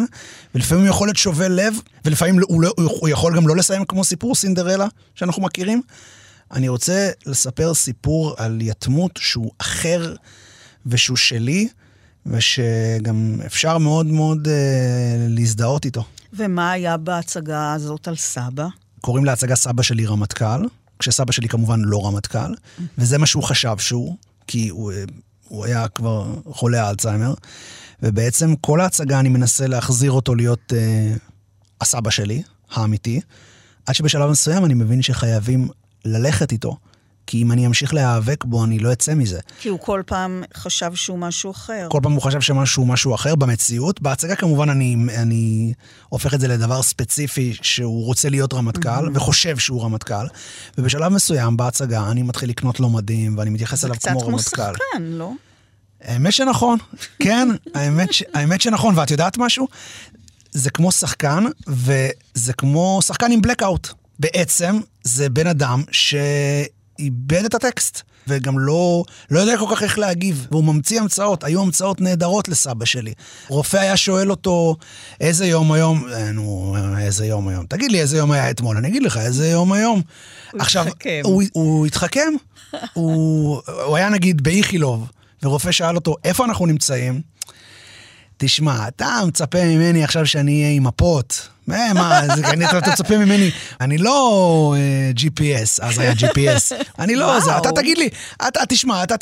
[0.55, 1.75] ולפעמים הוא יכול להיות שובה לב,
[2.05, 5.83] ולפעמים הוא, לא, הוא יכול גם לא לסיים כמו סיפור סינדרלה שאנחנו מכירים.
[6.53, 10.15] אני רוצה לספר סיפור על יתמות שהוא אחר
[10.87, 11.69] ושהוא שלי,
[12.31, 16.05] ושגם אפשר מאוד מאוד אה, להזדהות איתו.
[16.33, 18.67] ומה היה בהצגה הזאת על סבא?
[19.01, 20.67] קוראים להצגה סבא שלי רמטכ"ל,
[20.99, 22.55] כשסבא שלי כמובן לא רמטכ"ל,
[22.99, 24.17] וזה מה שהוא חשב שהוא,
[24.47, 25.05] כי הוא, אה,
[25.49, 27.35] הוא היה כבר חולה אלצהיימר,
[28.03, 31.15] ובעצם כל ההצגה אני מנסה להחזיר אותו להיות אה,
[31.81, 33.21] הסבא שלי, האמיתי,
[33.87, 35.69] עד שבשלב מסוים אני מבין שחייבים
[36.05, 36.77] ללכת איתו.
[37.31, 39.41] כי אם אני אמשיך להיאבק בו, אני לא אצא מזה.
[39.61, 41.87] כי הוא כל פעם חשב שהוא משהו אחר.
[41.91, 44.03] כל פעם הוא חשב שמשהו משהו אחר במציאות.
[44.03, 45.73] בהצגה כמובן אני, אני
[46.09, 49.17] הופך את זה לדבר ספציפי שהוא רוצה להיות רמטכ"ל, mm-hmm.
[49.17, 50.27] וחושב שהוא רמטכ"ל,
[50.79, 54.39] ובשלב מסוים בהצגה אני מתחיל לקנות לו מדים, ואני מתייחס אליו כמו רמטכ"ל.
[54.39, 55.33] זה קצת כמו שחקן, לא?
[56.01, 56.79] האמת שנכון,
[57.19, 59.69] כן, האמת, ש, האמת שנכון, ואת יודעת משהו?
[60.51, 63.93] זה כמו שחקן, וזה כמו שחקן עם blackout.
[64.19, 66.15] בעצם זה בן אדם ש...
[67.01, 71.63] איבד את הטקסט, וגם לא, לא יודע כל כך איך להגיב, והוא ממציא המצאות, היו
[71.63, 73.13] המצאות נהדרות לסבא שלי.
[73.49, 74.77] רופא היה שואל אותו,
[75.21, 76.05] איזה יום היום?
[76.13, 77.67] אה, נו, איזה יום היום?
[77.67, 80.03] תגיד לי איזה יום היה אתמול, אני אגיד לך איזה יום היום.
[80.53, 81.21] הוא עכשיו, התחכם.
[81.25, 82.33] הוא, הוא התחכם,
[82.93, 85.11] הוא, הוא היה נגיד באיכילוב,
[85.43, 87.21] ורופא שאל אותו, איפה אנחנו נמצאים?
[88.43, 91.49] תשמע, אתה מצפה ממני עכשיו שאני אהיה עם מפות.
[91.67, 92.21] מה, מה,
[92.79, 94.75] אתה מצפה ממני, אני לא
[95.15, 96.75] uh, GPS, אז היה GPS.
[96.99, 98.09] אני לא זה, אתה תגיד לי,
[98.49, 99.15] אתה תשמע, אתה,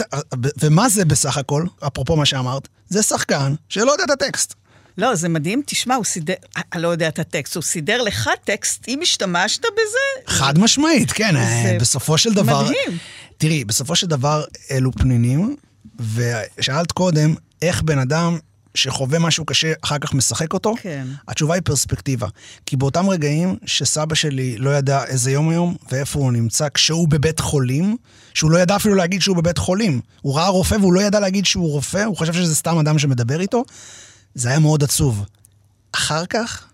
[0.60, 2.68] ומה זה בסך הכל, אפרופו מה שאמרת?
[2.88, 4.54] זה שחקן שלא יודע את הטקסט.
[4.98, 6.34] לא, זה מדהים, תשמע, הוא סידר,
[6.72, 10.36] אני לא יודע את הטקסט, הוא סידר לך טקסט, אם השתמשת בזה...
[10.36, 12.62] חד משמעית, כן, אה, בסופו של דבר...
[12.62, 12.98] מדהים.
[13.36, 15.56] תראי, בסופו של דבר אלו פנינים,
[16.14, 18.38] ושאלת קודם, איך בן אדם
[18.74, 20.74] שחווה משהו קשה, אחר כך משחק אותו?
[20.80, 21.06] כן.
[21.28, 22.28] התשובה היא פרספקטיבה.
[22.66, 27.40] כי באותם רגעים שסבא שלי לא ידע איזה יום היום ואיפה הוא נמצא, כשהוא בבית
[27.40, 27.96] חולים,
[28.34, 30.00] שהוא לא ידע אפילו להגיד שהוא בבית חולים.
[30.20, 33.40] הוא ראה רופא והוא לא ידע להגיד שהוא רופא, הוא חשב שזה סתם אדם שמדבר
[33.40, 33.64] איתו,
[34.34, 35.24] זה היה מאוד עצוב.
[35.92, 36.64] אחר כך,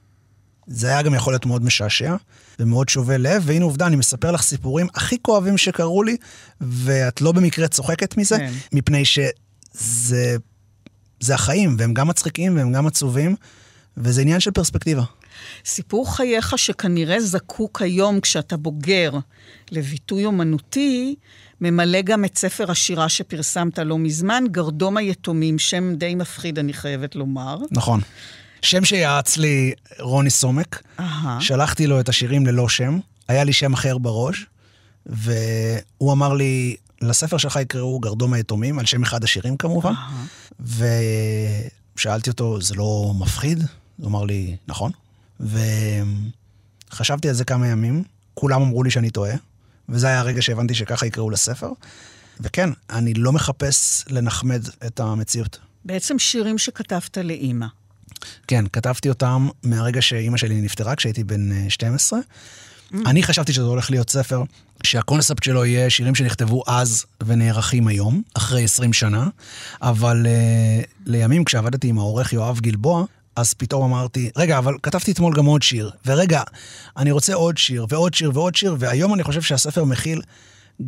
[0.67, 2.17] זה היה גם יכול להיות מאוד משעשע
[2.59, 6.17] ומאוד שובה לב, והנה עובדה, אני מספר לך סיפורים הכי כואבים שקרו לי,
[6.61, 8.53] ואת לא במקרה צוחקת מזה, כן.
[8.73, 10.37] מפני שזה
[11.25, 13.37] זה החיים, והם גם מצחיקים והם גם עצובים,
[13.97, 15.03] וזה עניין של פרספקטיבה.
[15.64, 19.12] סיפור חייך שכנראה זקוק היום, כשאתה בוגר,
[19.70, 21.14] לביטוי אומנותי,
[21.61, 27.14] ממלא גם את ספר השירה שפרסמת לא מזמן, גרדום היתומים, שם די מפחיד, אני חייבת
[27.14, 27.59] לומר.
[27.70, 28.01] נכון.
[28.62, 31.41] שם שיעץ לי רוני סומק, אהה.
[31.41, 32.99] שלחתי לו את השירים ללא שם,
[33.29, 34.47] היה לי שם אחר בראש,
[35.07, 36.77] והוא אמר לי,
[37.09, 39.93] לספר שלך יקראו גרדום היתומים, על שם אחד השירים כמובן,
[41.97, 43.65] ושאלתי אותו, זה לא מפחיד?
[43.97, 44.91] הוא אמר לי, נכון.
[46.91, 49.35] וחשבתי על זה כמה ימים, כולם אמרו לי שאני טועה,
[49.89, 51.71] וזה היה הרגע שהבנתי שככה יקראו לספר.
[52.41, 55.59] וכן, אני לא מחפש לנחמד את המציאות.
[55.85, 57.67] בעצם שירים שכתבת לאימא.
[58.47, 62.19] כן, כתבתי אותם מהרגע שאימא שלי נפטרה, כשהייתי בן אה, 12.
[63.07, 64.43] אני חשבתי שזה הולך להיות ספר
[64.82, 69.28] שהקונספט שלו יהיה שירים שנכתבו אז ונערכים היום, אחרי 20 שנה,
[69.82, 73.05] אבל uh, לימים כשעבדתי עם העורך יואב גלבוע,
[73.37, 76.43] אז פתאום אמרתי, רגע, אבל כתבתי אתמול גם עוד שיר, ורגע,
[76.97, 80.20] אני רוצה עוד שיר, ועוד שיר, ועוד שיר, והיום אני חושב שהספר מכיל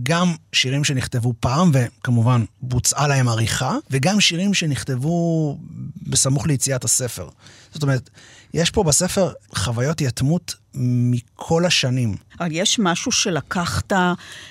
[0.03, 5.59] גם שירים שנכתבו פעם, וכמובן בוצעה להם עריכה, וגם שירים שנכתבו
[6.07, 7.29] בסמוך ליציאת הספר.
[7.73, 8.11] זאת אומרת,
[8.55, 12.17] יש פה בספר חוויות יתמות מכל השנים.
[12.41, 13.93] אבל יש משהו שלקחת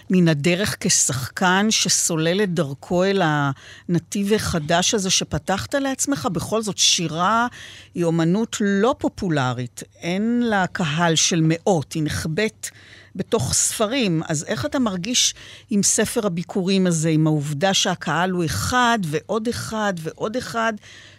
[0.10, 6.28] מן הדרך כשחקן שסולל את דרכו אל הנתיב החדש הזה שפתחת לעצמך?
[6.32, 7.48] בכל זאת, שירה
[7.96, 9.84] היא אומנות לא פופולרית.
[10.02, 12.70] אין לה קהל של מאות, היא נחבאת
[13.16, 14.22] בתוך ספרים.
[14.28, 15.34] אז איך אתה מרגיש
[15.70, 20.74] עם ספר הביקורים הזה, עם העובדה שהקהל הוא אחד ועוד אחד ועוד אחד,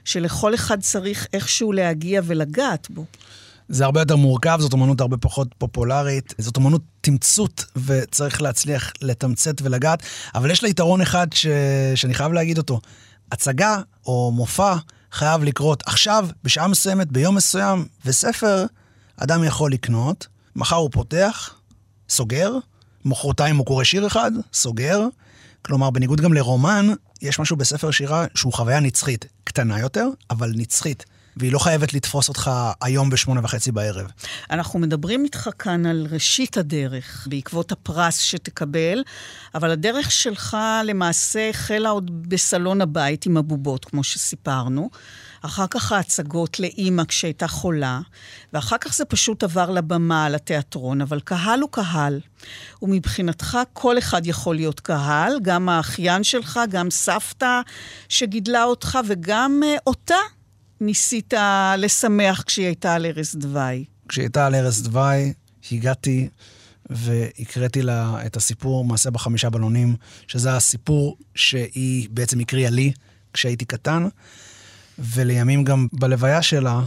[0.04, 3.04] שלכל אחד צריך איכשהו להגיע ולגעת בו?
[3.68, 9.62] זה הרבה יותר מורכב, זאת אומנות הרבה פחות פופולרית, זאת אומנות תמצות, וצריך להצליח לתמצת
[9.62, 10.02] ולגעת,
[10.34, 11.46] אבל יש לה יתרון אחד ש...
[11.94, 12.80] שאני חייב להגיד אותו.
[13.32, 14.74] הצגה או מופע
[15.12, 18.66] חייב לקרות עכשיו, בשעה מסוימת, ביום מסוים, וספר
[19.16, 21.54] אדם יכול לקנות, מחר הוא פותח,
[22.08, 22.52] סוגר,
[23.04, 25.00] מחרתיים הוא קורא שיר אחד, סוגר.
[25.62, 26.86] כלומר, בניגוד גם לרומן,
[27.22, 31.04] יש משהו בספר שירה שהוא חוויה נצחית, קטנה יותר, אבל נצחית.
[31.36, 34.06] והיא לא חייבת לתפוס אותך היום בשמונה וחצי בערב.
[34.50, 39.02] אנחנו מדברים איתך כאן על ראשית הדרך, בעקבות הפרס שתקבל,
[39.54, 44.90] אבל הדרך שלך למעשה החלה עוד בסלון הבית עם הבובות, כמו שסיפרנו.
[45.42, 48.00] אחר כך ההצגות לאימא כשהייתה חולה,
[48.52, 52.20] ואחר כך זה פשוט עבר לבמה, לתיאטרון, אבל קהל הוא קהל.
[52.82, 57.60] ומבחינתך כל אחד יכול להיות קהל, גם האחיין שלך, גם סבתא
[58.08, 60.14] שגידלה אותך, וגם uh, אותה
[60.80, 61.34] ניסית
[61.78, 63.84] לשמח כשהיא הייתה על ערש דווי.
[64.08, 65.32] כשהיא הייתה על ערש דווי,
[65.72, 66.28] הגעתי
[66.90, 69.96] והקראתי לה את הסיפור מעשה בחמישה בלונים,
[70.26, 72.92] שזה הסיפור שהיא בעצם הקריאה לי
[73.32, 74.08] כשהייתי קטן,
[74.98, 76.80] ולימים גם בלוויה שלה,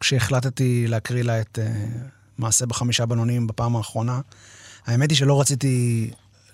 [0.00, 1.98] כשהחלטתי להקריא לה את uh,
[2.38, 4.20] מעשה בחמישה בלונים בפעם האחרונה,
[4.86, 6.10] האמת היא שלא רציתי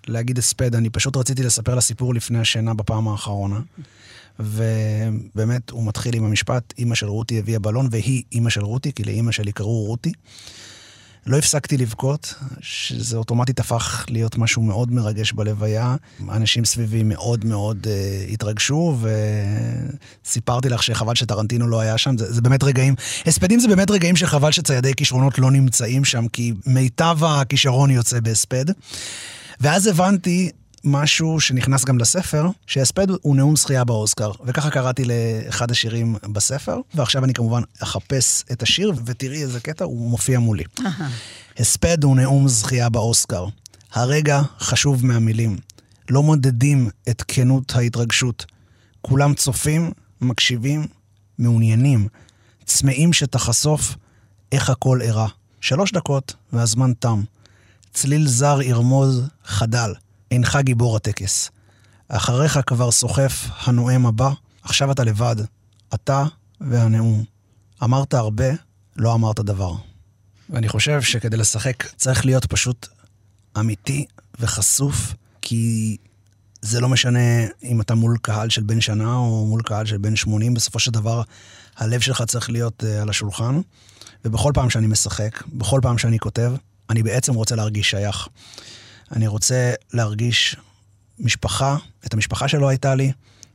[0.06, 3.60] להגיד הספד, אני פשוט רציתי לספר לה סיפור לפני השינה בפעם האחרונה.
[4.38, 9.04] ובאמת, הוא מתחיל עם המשפט, אימא של רותי הביאה בלון, והיא אימא של רותי, כי
[9.04, 10.12] לאימא שלי קראו רותי.
[11.26, 15.96] לא הפסקתי לבכות, שזה אוטומטית הפך להיות משהו מאוד מרגש בלוויה.
[16.30, 18.98] אנשים סביבי מאוד מאוד uh, התרגשו,
[20.24, 22.18] וסיפרתי לך שחבל שטרנטינו לא היה שם.
[22.18, 22.94] זה, זה באמת רגעים,
[23.26, 28.64] הספדים זה באמת רגעים שחבל שציידי כישרונות לא נמצאים שם, כי מיטב הכישרון יוצא בהספד.
[29.60, 30.50] ואז הבנתי
[30.88, 34.30] משהו שנכנס גם לספר, שהספד הוא נאום זכייה באוסקר.
[34.44, 40.10] וככה קראתי לאחד השירים בספר, ועכשיו אני כמובן אחפש את השיר, ותראי איזה קטע, הוא
[40.10, 40.64] מופיע מולי.
[41.58, 43.46] הספד הוא נאום זכייה באוסקר.
[43.92, 45.58] הרגע חשוב מהמילים.
[46.10, 48.46] לא מודדים את כנות ההתרגשות.
[49.00, 50.86] כולם צופים, מקשיבים,
[51.38, 52.08] מעוניינים,
[52.64, 53.94] צמאים שתחשוף
[54.52, 55.28] איך הכל אירע.
[55.60, 57.22] שלוש דקות והזמן תם.
[57.92, 59.94] צליל זר ירמוז חדל.
[60.30, 61.50] אינך גיבור הטקס.
[62.08, 64.30] אחריך כבר סוחף הנואם הבא,
[64.62, 65.36] עכשיו אתה לבד.
[65.94, 66.24] אתה
[66.60, 67.24] והנאום.
[67.82, 68.48] אמרת הרבה,
[68.96, 69.74] לא אמרת דבר.
[70.50, 72.86] ואני חושב שכדי לשחק צריך להיות פשוט
[73.58, 74.04] אמיתי
[74.40, 75.96] וחשוף, כי
[76.62, 80.16] זה לא משנה אם אתה מול קהל של בן שנה או מול קהל של בן
[80.16, 81.22] 80, בסופו של דבר
[81.76, 83.60] הלב שלך צריך להיות uh, על השולחן.
[84.24, 86.52] ובכל פעם שאני משחק, בכל פעם שאני כותב,
[86.90, 88.28] אני בעצם רוצה להרגיש שייך.
[89.12, 90.56] אני רוצה להרגיש
[91.18, 93.12] משפחה, את המשפחה שלא הייתה לי,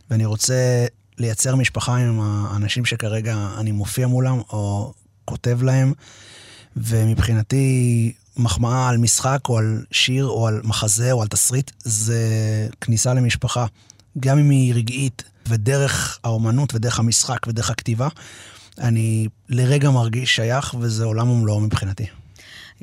[0.10, 0.86] ואני רוצה
[1.18, 4.94] לייצר משפחה עם האנשים שכרגע אני מופיע מולם או
[5.26, 5.94] כותב להם,
[6.78, 12.20] ומבחינתי מחמאה על משחק או על שיר או על מחזה או על תסריט זה
[12.82, 13.66] כניסה למשפחה,
[14.20, 18.08] גם אם היא רגעית ודרך האומנות ודרך המשחק ודרך הכתיבה,
[18.78, 22.06] אני לרגע מרגיש שייך וזה עולם ומלואו מבחינתי.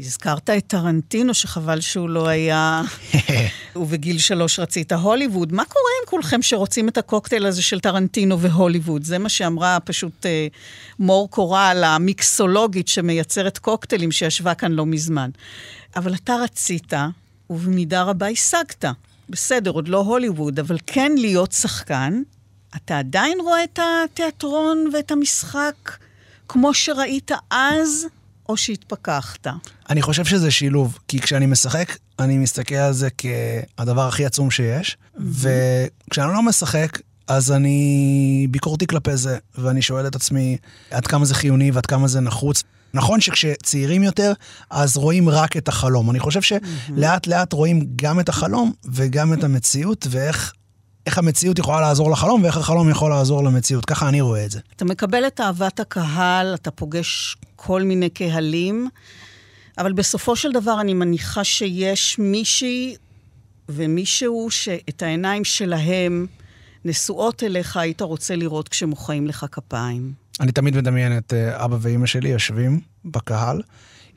[0.00, 2.82] הזכרת את טרנטינו, שחבל שהוא לא היה...
[3.76, 5.52] ובגיל שלוש רצית הוליווד.
[5.52, 9.04] מה קורה עם כולכם שרוצים את הקוקטייל הזה של טרנטינו והוליווד?
[9.04, 10.46] זה מה שאמרה פשוט אה,
[10.98, 15.30] מור קורל, המיקסולוגית שמייצרת קוקטיילים, שישבה כאן לא מזמן.
[15.96, 16.92] אבל אתה רצית,
[17.50, 18.84] ובמידה רבה השגת.
[19.28, 22.22] בסדר, עוד לא הוליווד, אבל כן להיות שחקן.
[22.76, 25.74] אתה עדיין רואה את התיאטרון ואת המשחק
[26.48, 28.06] כמו שראית אז?
[28.50, 29.46] או שהתפכחת?
[29.90, 34.96] אני חושב שזה שילוב, כי כשאני משחק, אני מסתכל על זה כהדבר הכי עצום שיש,
[35.16, 36.98] וכשאני לא משחק,
[37.28, 40.56] אז אני ביקורתי כלפי זה, ואני שואל את עצמי
[40.90, 42.62] עד כמה זה חיוני ועד כמה זה נחוץ.
[42.94, 44.32] נכון שכשצעירים יותר,
[44.70, 46.10] אז רואים רק את החלום.
[46.10, 50.52] אני חושב שלאט לאט רואים גם את החלום וגם את המציאות, ואיך
[51.06, 53.84] איך המציאות יכולה לעזור לחלום ואיך החלום יכול לעזור למציאות.
[53.84, 54.60] ככה אני רואה את זה.
[54.76, 58.88] אתה מקבל את אהבת הקהל, אתה פוגש כל מיני קהלים,
[59.78, 62.96] אבל בסופו של דבר אני מניחה שיש מישהי
[63.68, 66.26] ומישהו שאת העיניים שלהם
[66.84, 70.12] נשואות אליך, היית רוצה לראות כשמוחאים לך כפיים.
[70.40, 73.62] אני תמיד מדמיין את אה, אבא ואימא שלי יושבים בקהל.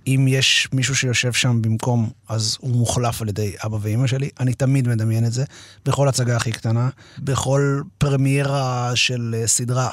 [0.07, 4.29] אם יש מישהו שיושב שם במקום, אז הוא מוחלף על ידי אבא ואימא שלי.
[4.39, 5.43] אני תמיד מדמיין את זה,
[5.85, 6.89] בכל הצגה הכי קטנה,
[7.19, 9.89] בכל פרמיירה של אה, סדרה,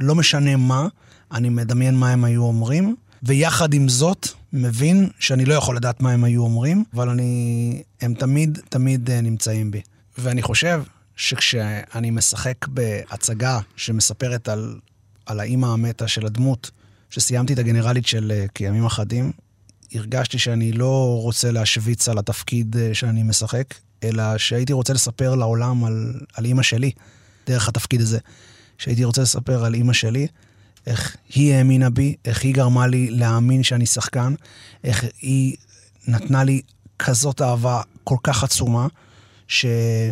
[0.00, 0.86] לא משנה מה,
[1.32, 6.10] אני מדמיין מה הם היו אומרים, ויחד עם זאת, מבין שאני לא יכול לדעת מה
[6.10, 7.82] הם היו אומרים, אבל אני...
[8.00, 9.80] הם תמיד, תמיד אה, נמצאים בי.
[10.18, 10.82] ואני חושב
[11.16, 14.78] שכשאני משחק בהצגה שמספרת על,
[15.26, 16.70] על האימא המתה של הדמות,
[17.10, 19.32] שסיימתי את הגנרלית של אה, כימים אחדים,
[19.94, 25.84] הרגשתי שאני לא רוצה להשוויץ על התפקיד אה, שאני משחק, אלא שהייתי רוצה לספר לעולם
[25.84, 26.90] על, על אימא שלי,
[27.46, 28.18] דרך התפקיד הזה.
[28.78, 30.26] שהייתי רוצה לספר על אימא שלי,
[30.86, 34.34] איך היא האמינה בי, איך היא גרמה לי להאמין שאני שחקן,
[34.84, 35.56] איך היא
[36.08, 36.60] נתנה לי
[36.98, 38.86] כזאת אהבה כל כך עצומה,
[39.48, 40.04] שאין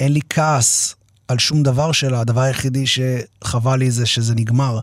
[0.00, 0.94] לי כעס
[1.28, 4.80] על שום דבר שלה, הדבר היחידי שחבל לי זה שזה נגמר.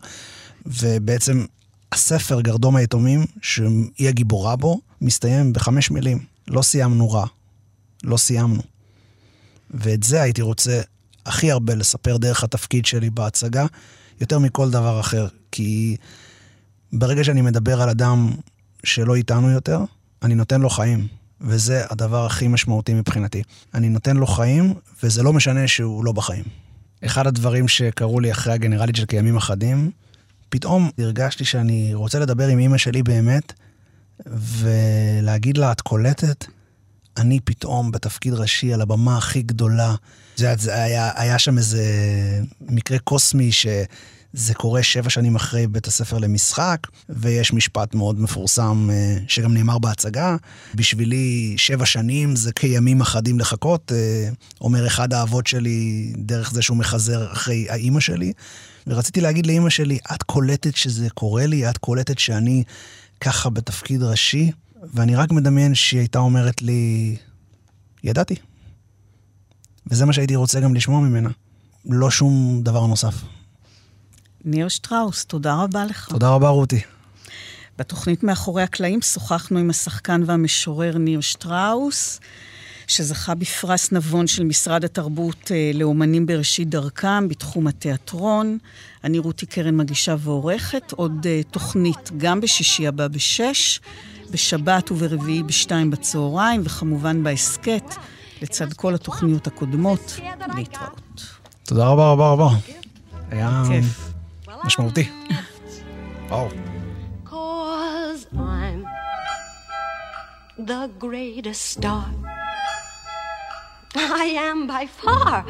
[0.66, 1.44] ובעצם
[1.94, 6.18] הספר גרדום היתומים, שהיא הגיבורה בו, מסתיים בחמש מילים.
[6.48, 7.26] לא סיימנו רע.
[8.04, 8.62] לא סיימנו.
[9.70, 10.80] ואת זה הייתי רוצה
[11.26, 13.66] הכי הרבה לספר דרך התפקיד שלי בהצגה,
[14.20, 15.26] יותר מכל דבר אחר.
[15.52, 15.96] כי
[16.92, 18.30] ברגע שאני מדבר על אדם
[18.84, 19.80] שלא איתנו יותר,
[20.22, 21.06] אני נותן לו חיים.
[21.40, 23.42] וזה הדבר הכי משמעותי מבחינתי.
[23.74, 26.44] אני נותן לו חיים, וזה לא משנה שהוא לא בחיים.
[27.04, 29.90] אחד הדברים שקרו לי אחרי הגנרלית של כימים אחדים,
[30.54, 33.52] פתאום הרגשתי שאני רוצה לדבר עם אימא שלי באמת,
[34.26, 36.44] ולהגיד לה, את קולטת?
[37.16, 39.94] אני פתאום בתפקיד ראשי על הבמה הכי גדולה.
[40.36, 41.84] זה, זה היה, היה שם איזה
[42.60, 49.16] מקרה קוסמי שזה קורה שבע שנים אחרי בית הספר למשחק, ויש משפט מאוד מפורסם אה,
[49.28, 50.36] שגם נאמר בהצגה.
[50.74, 54.28] בשבילי שבע שנים זה כימים אחדים לחכות, אה,
[54.60, 58.32] אומר אחד האבות שלי דרך זה שהוא מחזר אחרי האימא שלי.
[58.86, 62.64] ורציתי להגיד לאימא שלי, את קולטת שזה קורה לי, את קולטת שאני
[63.20, 64.52] ככה בתפקיד ראשי,
[64.94, 67.16] ואני רק מדמיין שהיא הייתה אומרת לי,
[68.04, 68.34] ידעתי.
[69.86, 71.30] וזה מה שהייתי רוצה גם לשמוע ממנה.
[71.84, 73.14] לא שום דבר נוסף.
[74.44, 76.08] ניר שטראוס, תודה רבה לך.
[76.08, 76.80] תודה רבה, רותי.
[77.78, 82.20] בתוכנית מאחורי הקלעים שוחחנו עם השחקן והמשורר ניר שטראוס.
[82.86, 88.58] שזכה בפרס נבון של משרד התרבות אה, לאומנים בראשית דרכם בתחום התיאטרון.
[89.04, 93.80] אני רותי קרן מגישה ועורכת, עוד אה, תוכנית גם בשישי הבא בשש,
[94.30, 97.94] בשבת וברביעי בשתיים בצהריים, וכמובן בהסכת,
[98.42, 100.20] לצד כל התוכניות הקודמות,
[100.56, 101.26] להתראות.
[101.64, 102.48] תודה רבה רבה רבה.
[103.30, 104.12] היה כיף.
[104.64, 105.08] משמעותי.
[106.28, 106.48] וואו.
[110.58, 112.33] the greatest star.
[113.96, 115.44] I am by far.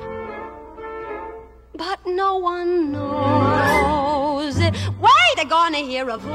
[1.74, 4.74] But no one knows it.
[5.01, 6.34] Wait, they're gonna hear a voice,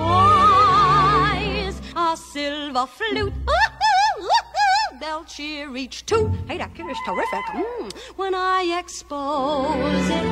[1.96, 3.34] a silver flute.
[5.00, 6.28] They'll cheer each two.
[6.48, 7.46] Hey, that kid is terrific.
[7.54, 10.24] Mm, when I expose it.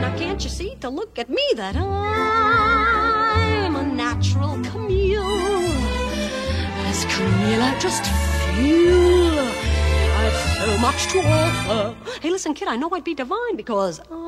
[0.00, 1.86] Now, can't you see to look at me that I'm
[3.74, 5.72] a natural Camille?
[6.86, 9.61] As Camille, just feel
[10.62, 11.96] so much to offer.
[12.20, 14.18] Hey, listen, kid, I know I'd be divine because I'm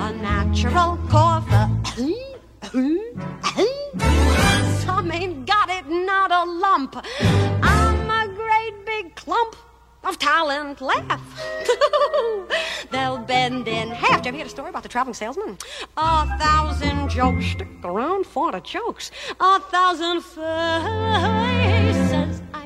[0.00, 1.70] a natural cougher.
[4.86, 6.96] mom ain't got it, not a lump.
[7.62, 9.56] I'm a great big clump
[10.04, 11.22] of talent laugh.
[12.90, 14.20] They'll bend in half.
[14.20, 15.56] Did you ever hear the story about the traveling salesman?
[15.96, 19.10] A thousand jokes stick around for the jokes.
[19.40, 22.11] A thousand faces.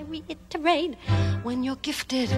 [0.09, 0.95] Reiterate,
[1.43, 2.29] when you're gifted,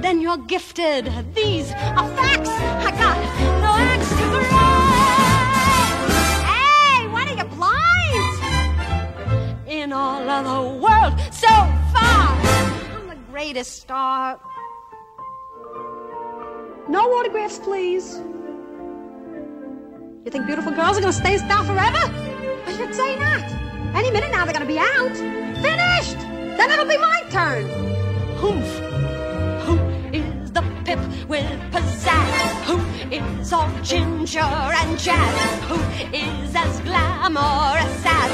[0.00, 1.10] then you're gifted.
[1.34, 2.50] These are facts.
[2.50, 3.16] I got
[3.62, 4.16] no axe to
[4.50, 6.12] grind.
[6.44, 8.26] Hey, what are you blind?
[9.66, 12.36] In all of the world so far,
[12.94, 14.38] I'm the greatest star.
[16.88, 18.20] No autographs, please.
[20.24, 22.12] You think beautiful girls are gonna stay a star forever?
[22.66, 23.42] I should say not.
[23.94, 25.16] Any minute now they're gonna be out.
[25.62, 26.35] Finished!
[26.56, 27.64] Then it'll be my turn.
[28.40, 28.72] Humph.
[29.66, 29.74] Who
[30.12, 32.64] is the pip with pizzazz?
[32.68, 32.78] Who
[33.10, 35.64] is all ginger and jazz?
[35.68, 35.78] Who
[36.16, 38.25] is as glamorous as?